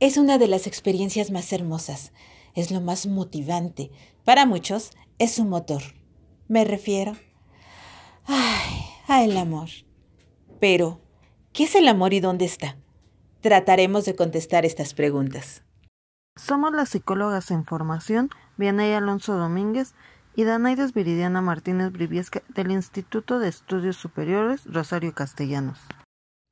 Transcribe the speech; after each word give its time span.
es 0.00 0.16
una 0.16 0.38
de 0.38 0.46
las 0.46 0.66
experiencias 0.66 1.30
más 1.30 1.52
hermosas, 1.52 2.12
es 2.54 2.70
lo 2.70 2.80
más 2.80 3.06
motivante. 3.06 3.90
Para 4.24 4.46
muchos 4.46 4.90
es 5.18 5.32
su 5.32 5.44
motor. 5.44 5.82
Me 6.46 6.64
refiero 6.64 7.16
ay, 8.26 8.84
a 9.08 9.24
el 9.24 9.36
amor. 9.36 9.68
Pero, 10.60 11.00
¿qué 11.52 11.64
es 11.64 11.74
el 11.74 11.88
amor 11.88 12.12
y 12.14 12.20
dónde 12.20 12.44
está? 12.44 12.76
Trataremos 13.40 14.04
de 14.04 14.14
contestar 14.14 14.64
estas 14.64 14.94
preguntas. 14.94 15.62
Somos 16.36 16.72
las 16.72 16.90
psicólogas 16.90 17.50
en 17.50 17.64
formación, 17.64 18.30
Vianey 18.56 18.92
Alonso 18.92 19.36
Domínguez 19.36 19.94
y 20.36 20.44
Danaides 20.44 20.92
Viridiana 20.92 21.40
Martínez 21.40 21.90
Briviesca 21.90 22.42
del 22.48 22.70
Instituto 22.70 23.40
de 23.40 23.48
Estudios 23.48 23.96
Superiores 23.96 24.64
Rosario 24.64 25.12
Castellanos. 25.14 25.80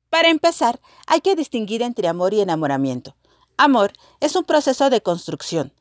Para 0.09 0.29
empezar, 0.29 0.81
hay 1.05 1.21
que 1.21 1.35
distinguir 1.35 1.81
entre 1.81 2.07
amor 2.07 2.33
y 2.33 2.41
enamoramiento. 2.41 3.15
Amor 3.59 3.93
es 4.19 4.35
un 4.35 4.43
proceso 4.43 4.91
de 4.91 5.01
construcción. 5.01 5.73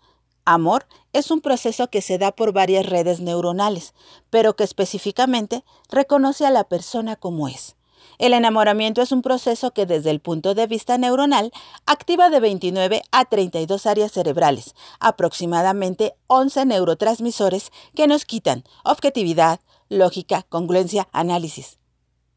Amor 0.46 0.86
es 1.12 1.30
un 1.30 1.42
proceso 1.42 1.90
que 1.90 2.00
se 2.00 2.16
da 2.16 2.32
por 2.32 2.52
varias 2.52 2.86
redes 2.86 3.20
neuronales, 3.20 3.92
pero 4.30 4.56
que 4.56 4.64
específicamente 4.64 5.62
reconoce 5.90 6.46
a 6.46 6.50
la 6.50 6.64
persona 6.64 7.16
como 7.16 7.48
es. 7.48 7.76
El 8.18 8.32
enamoramiento 8.32 9.02
es 9.02 9.12
un 9.12 9.20
proceso 9.20 9.72
que 9.72 9.84
desde 9.84 10.10
el 10.10 10.20
punto 10.20 10.54
de 10.54 10.66
vista 10.66 10.96
neuronal 10.96 11.52
activa 11.84 12.30
de 12.30 12.40
29 12.40 13.02
a 13.12 13.26
32 13.26 13.84
áreas 13.84 14.12
cerebrales, 14.12 14.74
aproximadamente 14.98 16.14
11 16.28 16.64
neurotransmisores 16.64 17.72
que 17.94 18.06
nos 18.06 18.24
quitan 18.24 18.64
objetividad, 18.84 19.60
lógica, 19.90 20.44
congruencia, 20.48 21.08
análisis. 21.12 21.78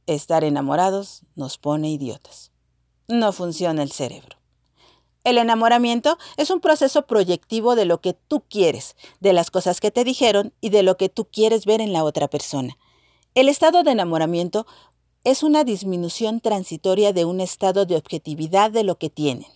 Estar 0.06 0.44
enamorados 0.44 1.22
nos 1.36 1.58
pone 1.58 1.90
idiotas. 1.90 2.52
No 3.08 3.32
funciona 3.32 3.84
el 3.84 3.92
cerebro. 3.94 4.39
El 5.30 5.38
enamoramiento 5.38 6.18
es 6.38 6.50
un 6.50 6.60
proceso 6.60 7.06
proyectivo 7.06 7.76
de 7.76 7.86
lo 7.86 8.02
que 8.02 8.16
tú 8.16 8.46
quieres, 8.50 8.96
de 9.20 9.32
las 9.32 9.52
cosas 9.52 9.80
que 9.80 9.92
te 9.92 10.04
dijeron 10.04 10.54
y 10.60 10.72
de 10.72 10.82
lo 10.82 10.98
que 10.98 11.08
tú 11.08 11.26
quieres 11.26 11.68
ver 11.68 11.82
en 11.82 11.94
la 11.94 12.04
otra 12.04 12.28
persona. 12.30 12.80
El 13.36 13.48
estado 13.48 13.84
de 13.84 13.92
enamoramiento 13.92 14.66
es 15.24 15.44
una 15.44 15.64
disminución 15.64 16.42
transitoria 16.42 17.14
de 17.14 17.26
un 17.26 17.42
estado 17.42 17.86
de 17.86 17.96
objetividad 17.96 18.72
de 18.72 18.84
lo 18.84 18.98
que 18.98 19.12
tienen. 19.12 19.52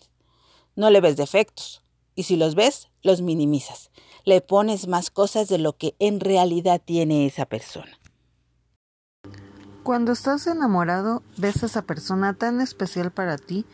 No 0.75 0.91
le 0.91 1.01
ves 1.01 1.17
defectos, 1.17 1.81
y 2.13 2.21
si 2.21 2.35
los 2.35 2.53
ves, 2.53 2.89
los 3.01 3.23
minimizas. 3.23 3.89
Le 4.25 4.41
pones 4.41 4.87
más 4.87 5.09
cosas 5.09 5.47
de 5.47 5.57
lo 5.57 5.75
que 5.75 5.95
en 5.97 6.19
realidad 6.19 6.83
tiene 6.85 7.25
esa 7.25 7.47
persona. 7.47 7.97
Cuando 9.81 10.11
estás 10.11 10.45
enamorado, 10.45 11.23
ves 11.37 11.63
a 11.63 11.65
esa 11.65 11.81
persona 11.81 12.35
tan 12.35 12.61
especial 12.61 13.11
para 13.11 13.39
ti 13.39 13.65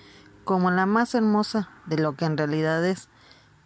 como 0.50 0.72
la 0.72 0.88
más 0.88 1.14
hermosa 1.14 1.69
de 1.86 2.00
lo 2.00 2.16
que 2.16 2.25
en 2.25 2.36
realidad 2.36 2.83
es, 2.83 3.08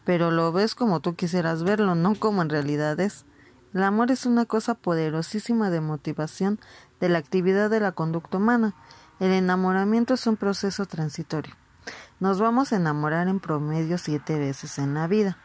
pero 0.03 0.31
lo 0.31 0.51
ves 0.51 0.75
como 0.75 0.99
tú 0.99 1.15
quisieras 1.15 1.63
verlo, 1.63 1.95
no 1.95 2.13
como 2.13 2.41
en 2.41 2.49
realidad 2.49 2.99
es. 2.99 3.23
El 3.73 3.83
amor 3.83 4.11
es 4.11 4.25
una 4.25 4.43
cosa 4.43 4.75
poderosísima 4.75 5.69
de 5.69 5.79
motivación 5.79 6.59
de 6.99 7.07
la 7.07 7.19
actividad 7.19 7.69
de 7.69 7.79
la 7.79 7.93
conducta 7.93 8.35
humana. 8.35 8.75
El 9.21 9.31
enamoramiento 9.31 10.15
es 10.15 10.27
un 10.27 10.35
proceso 10.35 10.85
transitorio. 10.85 11.55
Nos 12.19 12.41
vamos 12.41 12.73
a 12.73 12.75
enamorar 12.75 13.29
en 13.29 13.39
promedio 13.39 13.97
siete 13.97 14.37
veces 14.37 14.77
en 14.77 14.93
la 14.93 15.07
vida. 15.07 15.37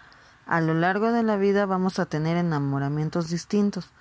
A 0.45 0.61
lo 0.61 0.75
largo 0.75 1.13
de 1.13 1.23
la 1.23 1.37
vida 1.37 1.67
vamos 1.67 2.01
a 2.01 2.07
tener 2.07 2.37
enamoramientos 2.37 3.31
distintos. 3.31 3.93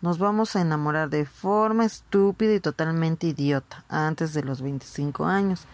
Nos 0.00 0.18
vamos 0.18 0.56
a 0.56 0.62
enamorar 0.62 1.10
de 1.10 1.26
forma 1.26 1.84
estúpida 1.84 2.54
y 2.54 2.60
totalmente 2.60 3.26
idiota 3.26 3.84
antes 3.90 4.32
de 4.32 4.44
los 4.44 4.62
25 4.62 5.26
años. 5.26 5.66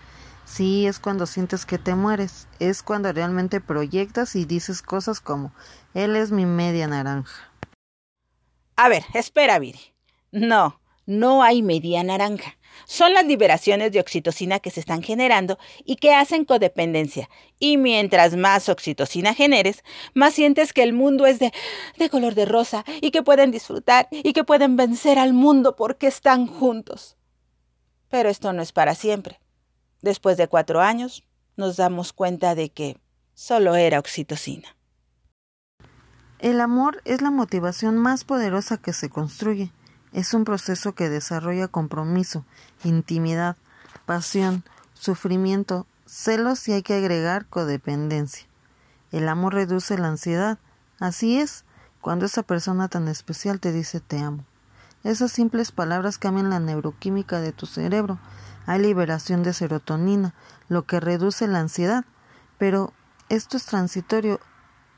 Sí, 0.45 0.87
es 0.87 0.99
cuando 0.99 1.27
sientes 1.27 1.65
que 1.65 1.79
te 1.79 1.95
mueres, 1.95 2.49
es 2.59 2.83
cuando 2.83 3.13
realmente 3.13 3.61
proyectas 3.61 4.37
y 4.37 4.45
dices 4.45 4.83
cosas 4.83 5.21
como 5.21 5.53
Él 5.95 6.17
es 6.17 6.33
mi 6.33 6.47
media 6.47 6.87
naranja. 6.87 7.53
A 8.77 8.89
ver, 8.89 9.05
espera, 9.15 9.59
Viri. 9.59 9.81
No, 10.33 10.81
no 11.07 11.43
hay 11.43 11.63
media 11.63 12.03
naranja. 12.03 12.57
Son 12.87 13.13
las 13.13 13.27
liberaciones 13.27 13.93
de 13.93 14.01
oxitocina 14.01 14.61
que 14.61 14.71
se 14.71 14.81
están 14.81 15.03
generando 15.03 15.59
y 15.85 15.97
que 15.97 16.15
hacen 16.15 16.45
codependencia. 16.45 17.29
Y 17.59 17.77
mientras 17.77 18.35
más 18.35 18.69
oxitocina 18.69 19.35
generes, 19.35 19.85
más 20.15 20.35
sientes 20.35 20.73
que 20.73 20.83
el 20.83 20.93
mundo 20.93 21.27
es 21.27 21.39
de, 21.39 21.53
de 21.99 22.09
color 22.09 22.35
de 22.35 22.47
rosa 22.47 22.85
y 23.01 23.11
que 23.11 23.23
pueden 23.23 23.51
disfrutar 23.51 24.09
y 24.11 24.33
que 24.33 24.45
pueden 24.45 24.77
vencer 24.77 25.19
al 25.19 25.35
mundo 25.35 25.77
porque 25.77 26.07
están 26.07 26.47
juntos. 26.47 27.17
Pero 28.09 28.29
esto 28.31 28.53
no 28.53 28.63
es 28.63 28.73
para 28.73 28.95
siempre. 28.95 29.42
Después 30.03 30.37
de 30.37 30.49
cuatro 30.49 30.81
años, 30.81 31.25
nos 31.57 31.77
damos 31.77 32.13
cuenta 32.13 32.55
de 32.55 32.71
que 32.71 33.01
solo 33.35 33.77
era 33.77 33.99
oxitocina. 33.99 34.69
El 36.39 36.61
amor 36.61 37.01
es 37.05 37.23
la 37.23 37.31
motivación 37.31 37.97
más 37.97 38.25
poderosa 38.25 38.77
que 38.77 38.93
se 38.93 39.09
construye. 39.09 39.73
Es 40.13 40.35
un 40.35 40.45
proceso 40.45 40.93
que 40.93 41.09
desarrolla 41.09 41.69
compromiso, 41.69 42.45
intimidad, 42.83 43.57
pasión, 44.05 44.65
sufrimiento, 44.93 45.87
celos 46.05 46.67
y 46.69 46.73
hay 46.73 46.83
que 46.83 46.95
agregar 46.95 47.47
codependencia. 47.47 48.47
El 49.13 49.29
amor 49.29 49.55
reduce 49.55 49.97
la 49.97 50.09
ansiedad. 50.09 50.59
Así 50.99 51.39
es, 51.39 51.65
cuando 52.01 52.27
esa 52.27 52.43
persona 52.43 52.89
tan 52.89 53.07
especial 53.07 53.61
te 53.61 53.71
dice 53.71 54.01
te 54.01 54.19
amo. 54.19 54.45
Esas 55.05 55.33
simples 55.33 55.73
palabras 55.73 56.19
cambian 56.19 56.51
la 56.51 56.61
neuroquímica 56.61 57.41
de 57.41 57.53
tu 57.53 57.67
cerebro, 57.67 58.19
hay 58.67 58.81
liberación 58.81 59.43
de 59.43 59.53
serotonina, 59.53 60.35
lo 60.69 60.87
que 60.87 61.01
reduce 61.01 61.47
la 61.47 61.61
ansiedad, 61.61 62.05
pero 62.59 62.93
esto 63.29 63.57
es 63.57 63.67
transitorio, 63.67 64.41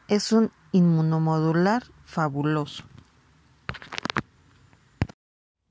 es 0.08 0.32
un 0.32 0.50
inmunomodular 0.72 1.84
fabuloso. 2.04 2.84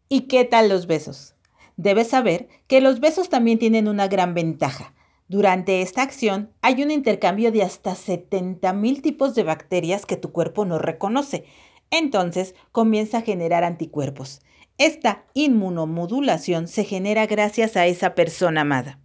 ¿Y 0.10 0.22
qué 0.22 0.46
tal 0.46 0.70
los 0.70 0.88
besos? 0.88 1.36
Debes 1.76 2.10
saber 2.10 2.48
que 2.68 2.82
los 2.82 3.00
besos 3.00 3.30
también 3.30 3.60
tienen 3.60 3.88
una 3.88 4.08
gran 4.08 4.34
ventaja. 4.34 4.94
Durante 5.28 5.82
esta 5.82 6.04
acción 6.04 6.52
hay 6.62 6.84
un 6.84 6.92
intercambio 6.92 7.52
de 7.52 7.64
hasta 7.64 7.96
70.000 7.96 9.02
tipos 9.02 9.34
de 9.34 9.44
bacterias 9.44 10.06
que 10.06 10.18
tu 10.18 10.32
cuerpo 10.32 10.66
no 10.66 10.78
reconoce. 10.78 11.46
Entonces 11.90 12.54
comienza 12.72 13.20
a 13.20 13.22
generar 13.22 13.64
anticuerpos. 13.64 14.42
Esta 14.78 15.26
inmunomodulación 15.34 16.68
se 16.68 16.84
genera 16.84 17.28
gracias 17.28 17.78
a 17.78 17.86
esa 17.86 18.16
persona 18.16 18.62
amada. 18.62 19.00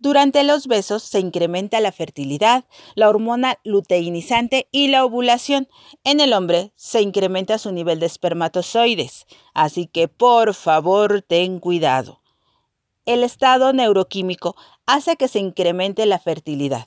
Durante 0.00 0.44
los 0.44 0.68
besos 0.68 1.02
se 1.02 1.18
incrementa 1.18 1.80
la 1.80 1.90
fertilidad, 1.90 2.66
la 2.94 3.08
hormona 3.08 3.58
luteinizante 3.64 4.68
y 4.70 4.88
la 4.88 5.04
ovulación. 5.04 5.68
En 6.04 6.20
el 6.20 6.32
hombre 6.34 6.72
se 6.76 7.02
incrementa 7.02 7.58
su 7.58 7.72
nivel 7.72 7.98
de 7.98 8.06
espermatozoides, 8.06 9.26
así 9.54 9.88
que 9.88 10.06
por 10.06 10.54
favor 10.54 11.22
ten 11.22 11.58
cuidado. 11.58 12.20
El 13.06 13.24
estado 13.24 13.72
neuroquímico 13.72 14.54
hace 14.86 15.16
que 15.16 15.26
se 15.26 15.40
incremente 15.40 16.06
la 16.06 16.20
fertilidad. 16.20 16.86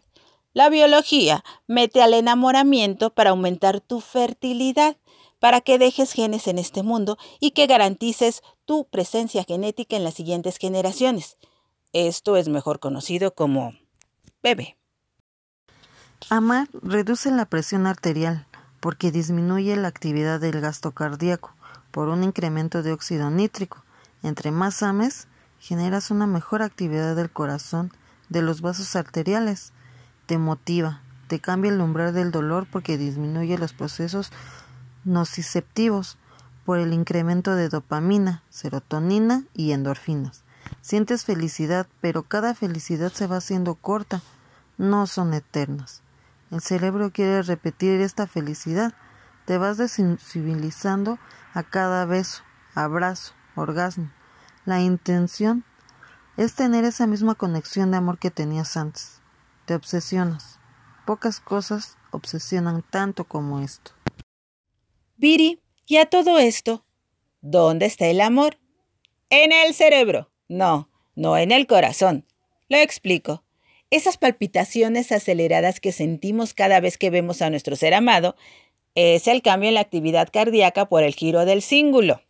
La 0.53 0.69
biología 0.69 1.43
mete 1.67 2.01
al 2.01 2.13
enamoramiento 2.13 3.09
para 3.09 3.31
aumentar 3.31 3.81
tu 3.81 3.99
fertilidad 3.99 4.97
para 5.41 5.59
que 5.59 5.79
dejes 5.79 6.13
genes 6.13 6.47
en 6.47 6.59
este 6.59 6.83
mundo 6.83 7.17
y 7.39 7.51
que 7.51 7.65
garantices 7.65 8.43
tu 8.65 8.87
presencia 8.87 9.43
genética 9.43 9.95
en 9.97 10.03
las 10.03 10.13
siguientes 10.13 10.57
generaciones. 10.57 11.39
Esto 11.93 12.37
es 12.37 12.47
mejor 12.47 12.79
conocido 12.79 13.33
como 13.33 13.73
bebé. 14.43 14.77
Amar 16.29 16.69
reduce 16.83 17.31
la 17.31 17.47
presión 17.47 17.87
arterial 17.87 18.45
porque 18.79 19.11
disminuye 19.11 19.75
la 19.77 19.87
actividad 19.87 20.39
del 20.39 20.61
gasto 20.61 20.91
cardíaco 20.91 21.55
por 21.89 22.09
un 22.09 22.23
incremento 22.23 22.83
de 22.83 22.93
óxido 22.93 23.31
nítrico. 23.31 23.83
Entre 24.21 24.51
más 24.51 24.83
ames, 24.83 25.27
generas 25.59 26.11
una 26.11 26.27
mejor 26.27 26.61
actividad 26.61 27.15
del 27.15 27.31
corazón, 27.31 27.91
de 28.29 28.43
los 28.43 28.61
vasos 28.61 28.95
arteriales. 28.95 29.73
Te 30.27 30.37
motiva, 30.37 31.01
te 31.27 31.39
cambia 31.39 31.71
el 31.71 31.81
umbral 31.81 32.13
del 32.13 32.29
dolor 32.29 32.67
porque 32.71 32.99
disminuye 32.99 33.57
los 33.57 33.73
procesos 33.73 34.31
nociceptivos 35.03 36.17
por 36.65 36.79
el 36.79 36.93
incremento 36.93 37.55
de 37.55 37.69
dopamina, 37.69 38.43
serotonina 38.49 39.43
y 39.53 39.71
endorfinas. 39.71 40.43
Sientes 40.81 41.25
felicidad, 41.25 41.87
pero 42.01 42.23
cada 42.23 42.53
felicidad 42.53 43.11
se 43.11 43.27
va 43.27 43.37
haciendo 43.37 43.75
corta, 43.75 44.21
no 44.77 45.07
son 45.07 45.33
eternas. 45.33 46.01
El 46.51 46.61
cerebro 46.61 47.11
quiere 47.11 47.41
repetir 47.41 48.01
esta 48.01 48.27
felicidad. 48.27 48.93
Te 49.45 49.57
vas 49.57 49.77
desensibilizando 49.77 51.17
a 51.53 51.63
cada 51.63 52.05
beso, 52.05 52.43
abrazo, 52.75 53.33
orgasmo. 53.55 54.11
La 54.65 54.81
intención 54.81 55.63
es 56.37 56.53
tener 56.53 56.83
esa 56.83 57.07
misma 57.07 57.35
conexión 57.35 57.91
de 57.91 57.97
amor 57.97 58.17
que 58.17 58.31
tenías 58.31 58.77
antes. 58.77 59.21
Te 59.65 59.75
obsesionas. 59.75 60.59
Pocas 61.05 61.39
cosas 61.39 61.97
obsesionan 62.11 62.83
tanto 62.83 63.23
como 63.23 63.59
esto. 63.59 63.91
Viri, 65.21 65.59
y 65.85 65.97
a 65.97 66.07
todo 66.07 66.39
esto, 66.39 66.83
¿dónde 67.41 67.85
está 67.85 68.07
el 68.07 68.21
amor? 68.21 68.57
En 69.29 69.51
el 69.51 69.75
cerebro. 69.75 70.31
No, 70.47 70.89
no 71.13 71.37
en 71.37 71.51
el 71.51 71.67
corazón. 71.67 72.25
Lo 72.69 72.77
explico. 72.77 73.43
Esas 73.91 74.17
palpitaciones 74.17 75.11
aceleradas 75.11 75.79
que 75.79 75.91
sentimos 75.91 76.55
cada 76.55 76.79
vez 76.79 76.97
que 76.97 77.11
vemos 77.11 77.43
a 77.43 77.51
nuestro 77.51 77.75
ser 77.75 77.93
amado 77.93 78.35
es 78.95 79.27
el 79.27 79.43
cambio 79.43 79.69
en 79.69 79.75
la 79.75 79.81
actividad 79.81 80.27
cardíaca 80.33 80.89
por 80.89 81.03
el 81.03 81.13
giro 81.13 81.45
del 81.45 81.61
cíngulo. 81.61 82.23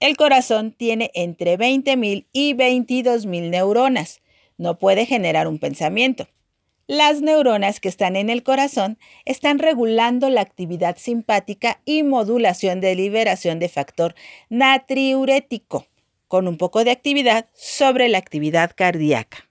El 0.00 0.16
corazón 0.16 0.72
tiene 0.72 1.10
entre 1.12 1.58
20.000 1.58 2.28
y 2.32 2.54
22.000 2.54 3.50
neuronas. 3.50 4.22
No 4.56 4.78
puede 4.78 5.04
generar 5.04 5.46
un 5.46 5.58
pensamiento. 5.58 6.26
Las 6.86 7.22
neuronas 7.22 7.80
que 7.80 7.88
están 7.88 8.14
en 8.14 8.28
el 8.28 8.42
corazón 8.42 8.98
están 9.24 9.58
regulando 9.58 10.28
la 10.28 10.42
actividad 10.42 10.98
simpática 10.98 11.80
y 11.86 12.02
modulación 12.02 12.82
de 12.82 12.94
liberación 12.94 13.58
de 13.58 13.70
factor 13.70 14.14
natriurético, 14.50 15.86
con 16.28 16.46
un 16.46 16.58
poco 16.58 16.84
de 16.84 16.90
actividad 16.90 17.48
sobre 17.54 18.08
la 18.08 18.18
actividad 18.18 18.72
cardíaca. 18.76 19.48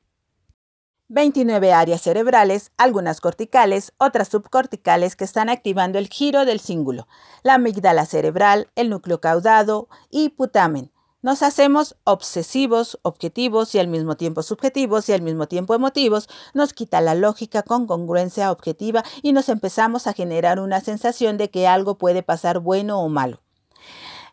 29 1.07 1.73
áreas 1.73 2.01
cerebrales, 2.01 2.71
algunas 2.77 3.19
corticales, 3.19 3.93
otras 3.97 4.27
subcorticales 4.27 5.15
que 5.15 5.23
están 5.23 5.49
activando 5.49 5.97
el 5.97 6.09
giro 6.09 6.45
del 6.45 6.59
cíngulo, 6.59 7.07
la 7.41 7.55
amígdala 7.55 8.05
cerebral, 8.05 8.69
el 8.75 8.91
núcleo 8.91 9.19
caudado 9.21 9.89
y 10.11 10.29
putamen. 10.29 10.91
Nos 11.23 11.41
hacemos 11.41 11.95
obsesivos, 12.03 12.99
objetivos 13.01 13.73
y 13.75 13.79
al 13.79 13.87
mismo 13.87 14.17
tiempo 14.17 14.43
subjetivos 14.43 15.07
y 15.07 15.13
al 15.13 15.21
mismo 15.21 15.47
tiempo 15.47 15.73
emotivos, 15.73 16.27
nos 16.53 16.73
quita 16.73 16.99
la 16.99 17.15
lógica 17.15 17.63
con 17.63 17.87
congruencia 17.87 18.51
objetiva 18.51 19.05
y 19.21 19.31
nos 19.31 19.47
empezamos 19.47 20.05
a 20.05 20.11
generar 20.11 20.59
una 20.59 20.81
sensación 20.81 21.37
de 21.37 21.49
que 21.49 21.65
algo 21.65 21.97
puede 21.97 22.23
pasar 22.23 22.59
bueno 22.59 22.99
o 22.99 23.07
malo. 23.07 23.39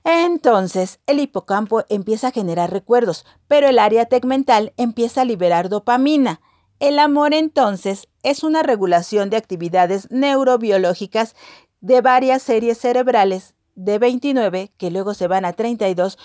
Entonces, 0.03 0.99
el 1.07 1.21
hipocampo 1.21 1.85
empieza 1.89 2.29
a 2.29 2.33
generar 2.33 2.73
recuerdos, 2.73 3.25
pero 3.47 3.69
el 3.69 3.79
área 3.79 4.07
tegmental 4.07 4.73
empieza 4.77 5.21
a 5.21 5.27
liberar 5.27 5.69
dopamina. 5.69 6.41
El 6.81 6.99
amor 6.99 7.35
entonces 7.35 8.09
es 8.25 8.43
una 8.43 8.65
regulación 8.65 9.31
de 9.31 9.37
actividades 9.37 10.11
neurobiológicas 10.11 11.37
de 11.81 12.01
varias 12.01 12.43
series 12.43 12.79
cerebrales 12.79 13.55
de 13.85 13.99
29 13.99 14.73
que 14.77 14.91
luego 14.91 15.15
se 15.15 15.27
van 15.27 15.45
a 15.45 15.55
32 15.55 16.19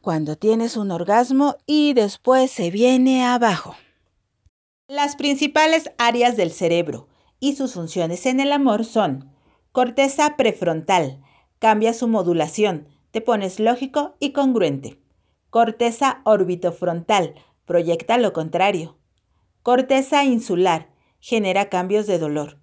cuando 0.00 0.36
tienes 0.36 0.76
un 0.76 0.90
orgasmo 0.90 1.56
y 1.64 1.94
después 1.94 2.50
se 2.50 2.70
viene 2.70 3.24
abajo. 3.24 3.76
Las 4.88 5.14
principales 5.16 5.90
áreas 5.98 6.36
del 6.36 6.50
cerebro 6.50 7.08
y 7.38 7.54
sus 7.54 7.74
funciones 7.74 8.26
en 8.26 8.40
el 8.40 8.52
amor 8.52 8.84
son 8.84 9.30
corteza 9.70 10.36
prefrontal, 10.36 11.22
cambia 11.58 11.94
su 11.94 12.08
modulación, 12.08 12.88
te 13.12 13.20
pones 13.20 13.60
lógico 13.60 14.16
y 14.18 14.32
congruente. 14.32 15.00
Corteza 15.50 16.22
orbitofrontal, 16.24 17.34
proyecta 17.66 18.18
lo 18.18 18.32
contrario. 18.32 18.98
Corteza 19.62 20.24
insular. 20.24 20.90
Genera 21.18 21.68
cambios 21.68 22.06
de 22.06 22.18
dolor. 22.18 22.60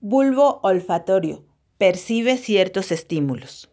Bulbo 0.00 0.60
olfatorio. 0.62 1.44
Percibe 1.76 2.38
ciertos 2.38 2.92
estímulos. 2.92 3.68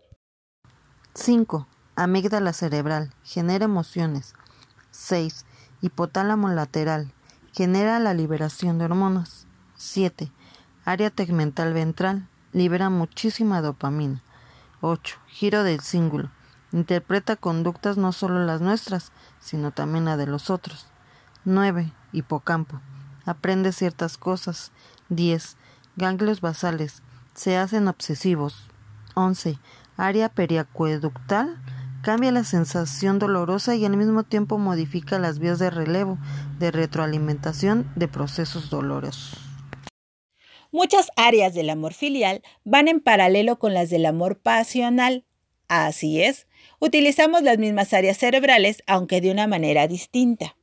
5. 1.15 1.67
Amígdala 1.95 2.53
cerebral. 2.53 3.13
Genera 3.23 3.65
emociones. 3.65 4.33
6. 4.89 5.45
Hipotálamo 5.81 6.49
lateral. 6.49 7.13
Genera 7.51 7.99
la 7.99 8.15
liberación 8.15 8.79
de 8.79 8.85
hormonas. 8.85 9.45
7. 9.75 10.31
Área 10.85 11.11
tegmental 11.11 11.71
ventral. 11.71 12.27
Libera 12.51 12.89
muchísima 12.89 13.61
dopamina. 13.61 14.23
8. 14.81 15.17
Giro 15.27 15.63
del 15.63 15.81
cíngulo. 15.81 16.31
Interpreta 16.71 17.35
conductas 17.35 17.95
no 17.95 18.11
solo 18.11 18.43
las 18.43 18.61
nuestras, 18.61 19.11
sino 19.39 19.69
también 19.69 20.05
la 20.05 20.17
de 20.17 20.25
los 20.25 20.49
otros. 20.49 20.87
9. 21.45 21.93
Hipocampo. 22.11 22.81
Aprende 23.27 23.71
ciertas 23.71 24.17
cosas. 24.17 24.71
10. 25.09 25.57
Ganglios 25.95 26.41
basales. 26.41 27.03
Se 27.35 27.55
hacen 27.55 27.87
obsesivos. 27.87 28.67
11. 29.13 29.59
Área 29.97 30.29
periacueductal. 30.29 31.61
Cambia 32.01 32.31
la 32.31 32.43
sensación 32.43 33.19
dolorosa 33.19 33.75
y 33.75 33.85
al 33.85 33.95
mismo 33.95 34.23
tiempo 34.23 34.57
modifica 34.57 35.19
las 35.19 35.39
vías 35.39 35.59
de 35.59 35.69
relevo, 35.69 36.17
de 36.59 36.71
retroalimentación 36.71 37.89
de 37.95 38.07
procesos 38.07 38.69
dolorosos. 38.69 39.39
Muchas 40.71 41.11
áreas 41.15 41.53
del 41.53 41.69
amor 41.69 41.93
filial 41.93 42.41
van 42.65 42.87
en 42.87 42.99
paralelo 42.99 43.59
con 43.59 43.73
las 43.73 43.89
del 43.89 44.05
amor 44.05 44.39
pasional. 44.39 45.23
Así 45.67 46.21
es, 46.21 46.47
utilizamos 46.79 47.43
las 47.43 47.57
mismas 47.57 47.93
áreas 47.93 48.17
cerebrales, 48.17 48.83
aunque 48.87 49.21
de 49.21 49.31
una 49.31 49.47
manera 49.47 49.87
distinta. 49.87 50.57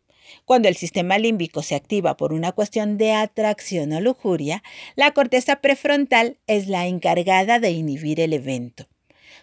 Cuando 0.44 0.68
el 0.68 0.76
sistema 0.76 1.16
límbico 1.18 1.62
se 1.62 1.76
activa 1.76 2.16
por 2.16 2.32
una 2.32 2.52
cuestión 2.52 2.98
de 2.98 3.12
atracción 3.12 3.92
o 3.92 4.00
lujuria, 4.00 4.62
la 4.96 5.12
corteza 5.12 5.60
prefrontal 5.60 6.38
es 6.46 6.66
la 6.66 6.86
encargada 6.86 7.60
de 7.60 7.70
inhibir 7.70 8.20
el 8.20 8.32
evento. 8.32 8.88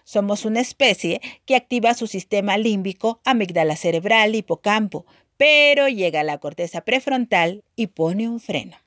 Somos 0.07 0.45
una 0.45 0.61
especie 0.61 1.19
que 1.45 1.57
activa 1.57 1.93
su 1.93 2.07
sistema 2.07 2.57
límbico, 2.57 3.19
amígdala 3.25 3.75
cerebral, 3.75 4.35
hipocampo, 4.35 5.05
pero 5.35 5.89
llega 5.89 6.21
a 6.21 6.23
la 6.23 6.37
corteza 6.37 6.85
prefrontal 6.85 7.65
y 7.75 7.87
pone 7.87 8.29
un 8.29 8.39
freno. 8.39 8.77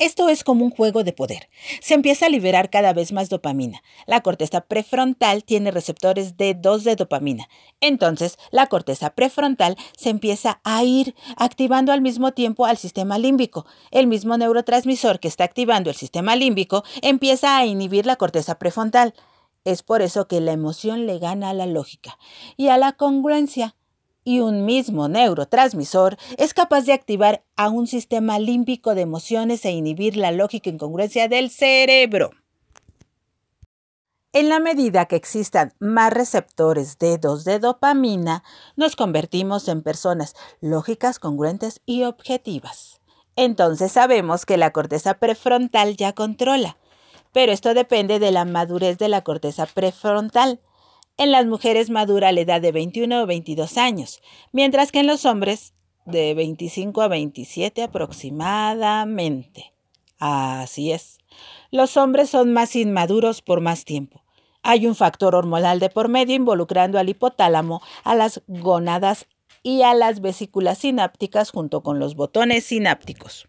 Esto 0.00 0.30
es 0.30 0.44
como 0.44 0.64
un 0.64 0.70
juego 0.70 1.04
de 1.04 1.12
poder. 1.12 1.50
Se 1.82 1.92
empieza 1.92 2.24
a 2.24 2.30
liberar 2.30 2.70
cada 2.70 2.94
vez 2.94 3.12
más 3.12 3.28
dopamina. 3.28 3.82
La 4.06 4.22
corteza 4.22 4.62
prefrontal 4.62 5.44
tiene 5.44 5.70
receptores 5.70 6.38
de 6.38 6.54
2 6.54 6.84
de 6.84 6.96
dopamina. 6.96 7.50
Entonces, 7.82 8.38
la 8.50 8.68
corteza 8.68 9.10
prefrontal 9.10 9.76
se 9.94 10.08
empieza 10.08 10.62
a 10.64 10.82
ir 10.84 11.14
activando 11.36 11.92
al 11.92 12.00
mismo 12.00 12.32
tiempo 12.32 12.64
al 12.64 12.78
sistema 12.78 13.18
límbico. 13.18 13.66
El 13.90 14.06
mismo 14.06 14.38
neurotransmisor 14.38 15.20
que 15.20 15.28
está 15.28 15.44
activando 15.44 15.90
el 15.90 15.96
sistema 15.96 16.34
límbico 16.34 16.82
empieza 17.02 17.58
a 17.58 17.66
inhibir 17.66 18.06
la 18.06 18.16
corteza 18.16 18.58
prefrontal. 18.58 19.12
Es 19.66 19.82
por 19.82 20.00
eso 20.00 20.26
que 20.26 20.40
la 20.40 20.52
emoción 20.52 21.06
le 21.06 21.18
gana 21.18 21.50
a 21.50 21.54
la 21.54 21.66
lógica 21.66 22.16
y 22.56 22.68
a 22.68 22.78
la 22.78 22.92
congruencia 22.92 23.76
y 24.24 24.40
un 24.40 24.64
mismo 24.64 25.08
neurotransmisor 25.08 26.16
es 26.36 26.54
capaz 26.54 26.82
de 26.82 26.92
activar 26.92 27.44
a 27.56 27.68
un 27.68 27.86
sistema 27.86 28.38
límbico 28.38 28.94
de 28.94 29.02
emociones 29.02 29.64
e 29.64 29.70
inhibir 29.70 30.16
la 30.16 30.32
lógica 30.32 30.70
incongruencia 30.70 31.28
del 31.28 31.50
cerebro. 31.50 32.30
En 34.32 34.48
la 34.48 34.60
medida 34.60 35.06
que 35.06 35.16
existan 35.16 35.74
más 35.80 36.12
receptores 36.12 36.98
de 36.98 37.18
2 37.18 37.44
de 37.44 37.58
dopamina, 37.58 38.44
nos 38.76 38.94
convertimos 38.94 39.66
en 39.66 39.82
personas 39.82 40.36
lógicas, 40.60 41.18
congruentes 41.18 41.80
y 41.84 42.04
objetivas. 42.04 43.00
Entonces 43.34 43.90
sabemos 43.90 44.46
que 44.46 44.56
la 44.56 44.70
corteza 44.70 45.14
prefrontal 45.14 45.96
ya 45.96 46.12
controla, 46.12 46.76
pero 47.32 47.50
esto 47.50 47.74
depende 47.74 48.20
de 48.20 48.30
la 48.30 48.44
madurez 48.44 48.98
de 48.98 49.08
la 49.08 49.22
corteza 49.22 49.66
prefrontal 49.66 50.60
en 51.20 51.30
las 51.32 51.44
mujeres 51.44 51.90
madura 51.90 52.32
la 52.32 52.40
edad 52.40 52.62
de 52.62 52.72
21 52.72 53.22
o 53.22 53.26
22 53.26 53.76
años, 53.76 54.22
mientras 54.52 54.90
que 54.90 55.00
en 55.00 55.06
los 55.06 55.26
hombres 55.26 55.74
de 56.06 56.32
25 56.32 57.02
a 57.02 57.08
27 57.08 57.82
aproximadamente. 57.82 59.74
Así 60.18 60.92
es. 60.92 61.18
Los 61.70 61.98
hombres 61.98 62.30
son 62.30 62.54
más 62.54 62.74
inmaduros 62.74 63.42
por 63.42 63.60
más 63.60 63.84
tiempo. 63.84 64.24
Hay 64.62 64.86
un 64.86 64.94
factor 64.94 65.34
hormonal 65.34 65.78
de 65.78 65.90
por 65.90 66.08
medio 66.08 66.34
involucrando 66.34 66.98
al 66.98 67.10
hipotálamo, 67.10 67.82
a 68.02 68.14
las 68.14 68.42
gónadas 68.46 69.26
y 69.62 69.82
a 69.82 69.92
las 69.92 70.22
vesículas 70.22 70.78
sinápticas 70.78 71.50
junto 71.50 71.82
con 71.82 71.98
los 71.98 72.14
botones 72.14 72.64
sinápticos. 72.64 73.46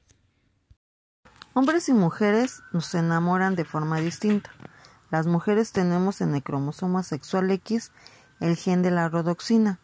Hombres 1.54 1.88
y 1.88 1.94
mujeres 1.94 2.64
nos 2.74 2.94
enamoran 2.96 3.56
de 3.56 3.64
forma 3.64 4.02
distinta. 4.02 4.52
Las 5.12 5.28
mujeres 5.28 5.74
tenemos 5.74 6.22
en 6.22 6.34
el 6.36 6.42
cromosoma 6.42 7.04
sexual 7.04 7.52
X 7.52 7.92
el 8.40 8.56
gen 8.56 8.82
de 8.82 8.92
la 8.92 9.10
rodoxina, 9.10 9.78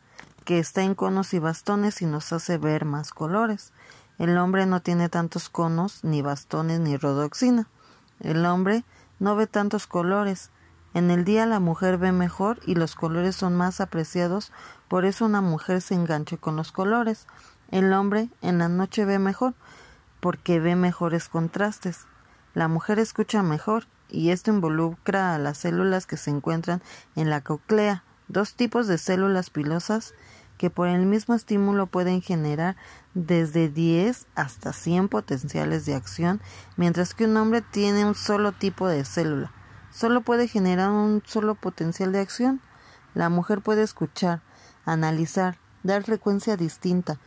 que 0.45 0.57
está 0.57 0.83
en 0.83 0.95
conos 0.95 1.33
y 1.33 1.39
bastones 1.39 2.01
y 2.01 2.05
nos 2.05 2.31
hace 2.31 2.57
ver 2.57 2.85
más 2.85 3.11
colores. 3.11 3.73
El 4.19 4.37
hombre 4.37 4.65
no 4.65 4.81
tiene 4.81 5.09
tantos 5.09 5.49
conos, 5.49 6.05
ni 6.05 6.21
bastones, 6.21 6.79
ni 6.79 6.95
rodoxina. 6.95 7.67
El 8.21 8.45
hombre 8.45 8.85
no 9.19 9.35
ve 9.35 9.47
tantos 9.47 9.85
colores. 9.85 10.49
En 10.93 11.11
el 11.11 11.25
día 11.25 11.45
la 11.45 11.59
mujer 11.59 11.97
ve 11.97 12.13
mejor 12.13 12.61
y 12.65 12.75
los 12.75 12.95
colores 12.95 13.35
son 13.35 13.53
más 13.53 13.81
apreciados, 13.81 14.53
por 14.87 15.03
eso 15.03 15.25
una 15.25 15.41
mujer 15.41 15.81
se 15.81 15.93
engancha 15.93 16.37
con 16.37 16.55
los 16.55 16.71
colores. 16.71 17.27
El 17.69 17.91
hombre 17.91 18.29
en 18.41 18.59
la 18.59 18.69
noche 18.69 19.03
ve 19.03 19.19
mejor, 19.19 19.55
porque 20.21 20.61
ve 20.61 20.77
mejores 20.77 21.27
contrastes. 21.27 22.05
La 22.53 22.69
mujer 22.69 22.97
escucha 22.97 23.43
mejor 23.43 23.87
y 24.09 24.29
esto 24.31 24.51
involucra 24.51 25.35
a 25.35 25.37
las 25.37 25.57
células 25.57 26.05
que 26.05 26.17
se 26.17 26.29
encuentran 26.29 26.81
en 27.15 27.29
la 27.29 27.41
coclea, 27.41 28.03
dos 28.27 28.55
tipos 28.55 28.87
de 28.87 28.97
células 28.97 29.49
pilosas 29.49 30.13
que 30.57 30.69
por 30.69 30.87
el 30.87 31.05
mismo 31.05 31.35
estímulo 31.35 31.87
pueden 31.87 32.21
generar 32.21 32.75
desde 33.13 33.69
10 33.69 34.27
hasta 34.35 34.73
100 34.73 35.07
potenciales 35.07 35.85
de 35.85 35.95
acción, 35.95 36.41
mientras 36.75 37.13
que 37.13 37.25
un 37.25 37.37
hombre 37.37 37.61
tiene 37.61 38.05
un 38.05 38.15
solo 38.15 38.51
tipo 38.51 38.87
de 38.87 39.05
célula. 39.05 39.51
Solo 39.91 40.21
puede 40.21 40.47
generar 40.47 40.89
un 40.89 41.23
solo 41.25 41.55
potencial 41.55 42.11
de 42.11 42.19
acción. 42.19 42.61
La 43.13 43.29
mujer 43.29 43.61
puede 43.61 43.83
escuchar, 43.83 44.41
analizar, 44.85 45.57
dar 45.83 46.03
frecuencia 46.03 46.57
distinta, 46.57 47.19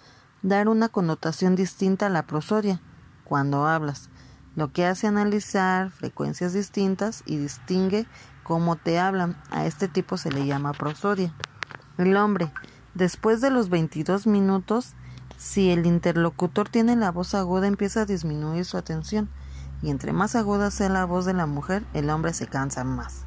dar 0.42 0.68
una 0.68 0.88
connotación 0.88 1.56
distinta 1.56 2.06
a 2.06 2.10
la 2.10 2.26
prosodia 2.26 2.80
cuando 3.24 3.66
hablas, 3.66 4.09
lo 4.56 4.72
que 4.72 4.86
hace 4.86 5.06
analizar 5.06 5.90
frecuencias 5.90 6.52
distintas 6.52 7.22
y 7.26 7.36
distingue 7.36 8.06
cómo 8.42 8.76
te 8.76 8.98
hablan. 8.98 9.40
A 9.50 9.66
este 9.66 9.88
tipo 9.88 10.16
se 10.16 10.30
le 10.30 10.46
llama 10.46 10.72
prosodia. 10.72 11.32
El 11.98 12.16
hombre, 12.16 12.52
después 12.94 13.40
de 13.40 13.50
los 13.50 13.68
22 13.68 14.26
minutos, 14.26 14.94
si 15.36 15.70
el 15.70 15.86
interlocutor 15.86 16.68
tiene 16.68 16.96
la 16.96 17.10
voz 17.10 17.34
aguda, 17.34 17.66
empieza 17.66 18.02
a 18.02 18.06
disminuir 18.06 18.64
su 18.64 18.76
atención, 18.76 19.30
y 19.82 19.90
entre 19.90 20.12
más 20.12 20.36
aguda 20.36 20.70
sea 20.70 20.88
la 20.88 21.04
voz 21.04 21.24
de 21.24 21.32
la 21.32 21.46
mujer, 21.46 21.84
el 21.94 22.10
hombre 22.10 22.34
se 22.34 22.46
cansa 22.46 22.84
más. 22.84 23.24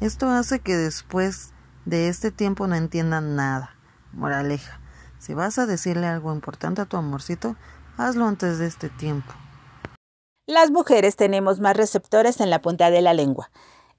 Esto 0.00 0.28
hace 0.30 0.60
que 0.60 0.76
después 0.76 1.52
de 1.84 2.08
este 2.08 2.30
tiempo 2.30 2.66
no 2.66 2.76
entiendan 2.76 3.34
nada. 3.34 3.70
Moraleja. 4.12 4.80
Si 5.18 5.34
vas 5.34 5.58
a 5.58 5.66
decirle 5.66 6.06
algo 6.06 6.32
importante 6.32 6.80
a 6.80 6.86
tu 6.86 6.96
amorcito, 6.96 7.56
hazlo 7.96 8.26
antes 8.26 8.58
de 8.58 8.66
este 8.66 8.88
tiempo. 8.88 9.32
Las 10.48 10.70
mujeres 10.70 11.14
tenemos 11.16 11.60
más 11.60 11.76
receptores 11.76 12.40
en 12.40 12.48
la 12.48 12.62
punta 12.62 12.90
de 12.90 13.02
la 13.02 13.12
lengua 13.12 13.50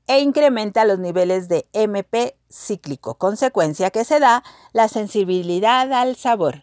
e 0.08 0.20
incrementa 0.20 0.84
los 0.84 0.98
niveles 0.98 1.48
de 1.48 1.70
MP 1.74 2.40
cíclico, 2.50 3.20
consecuencia 3.20 3.92
que 3.92 4.04
se 4.04 4.20
da 4.20 4.44
la 4.74 4.88
sensibilidad 4.88 5.94
al 5.94 6.16
sabor. 6.16 6.62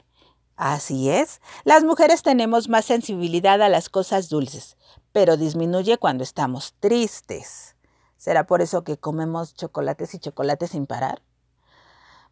Así 0.56 1.08
es, 1.08 1.40
las 1.62 1.84
mujeres 1.84 2.24
tenemos 2.24 2.68
más 2.68 2.84
sensibilidad 2.84 3.62
a 3.62 3.68
las 3.68 3.88
cosas 3.88 4.28
dulces, 4.28 4.76
pero 5.12 5.36
disminuye 5.36 5.98
cuando 5.98 6.24
estamos 6.24 6.74
tristes. 6.80 7.76
¿Será 8.16 8.44
por 8.44 8.62
eso 8.62 8.82
que 8.82 8.98
comemos 8.98 9.54
chocolates 9.54 10.14
y 10.14 10.18
chocolates 10.18 10.72
sin 10.72 10.86
parar? 10.86 11.22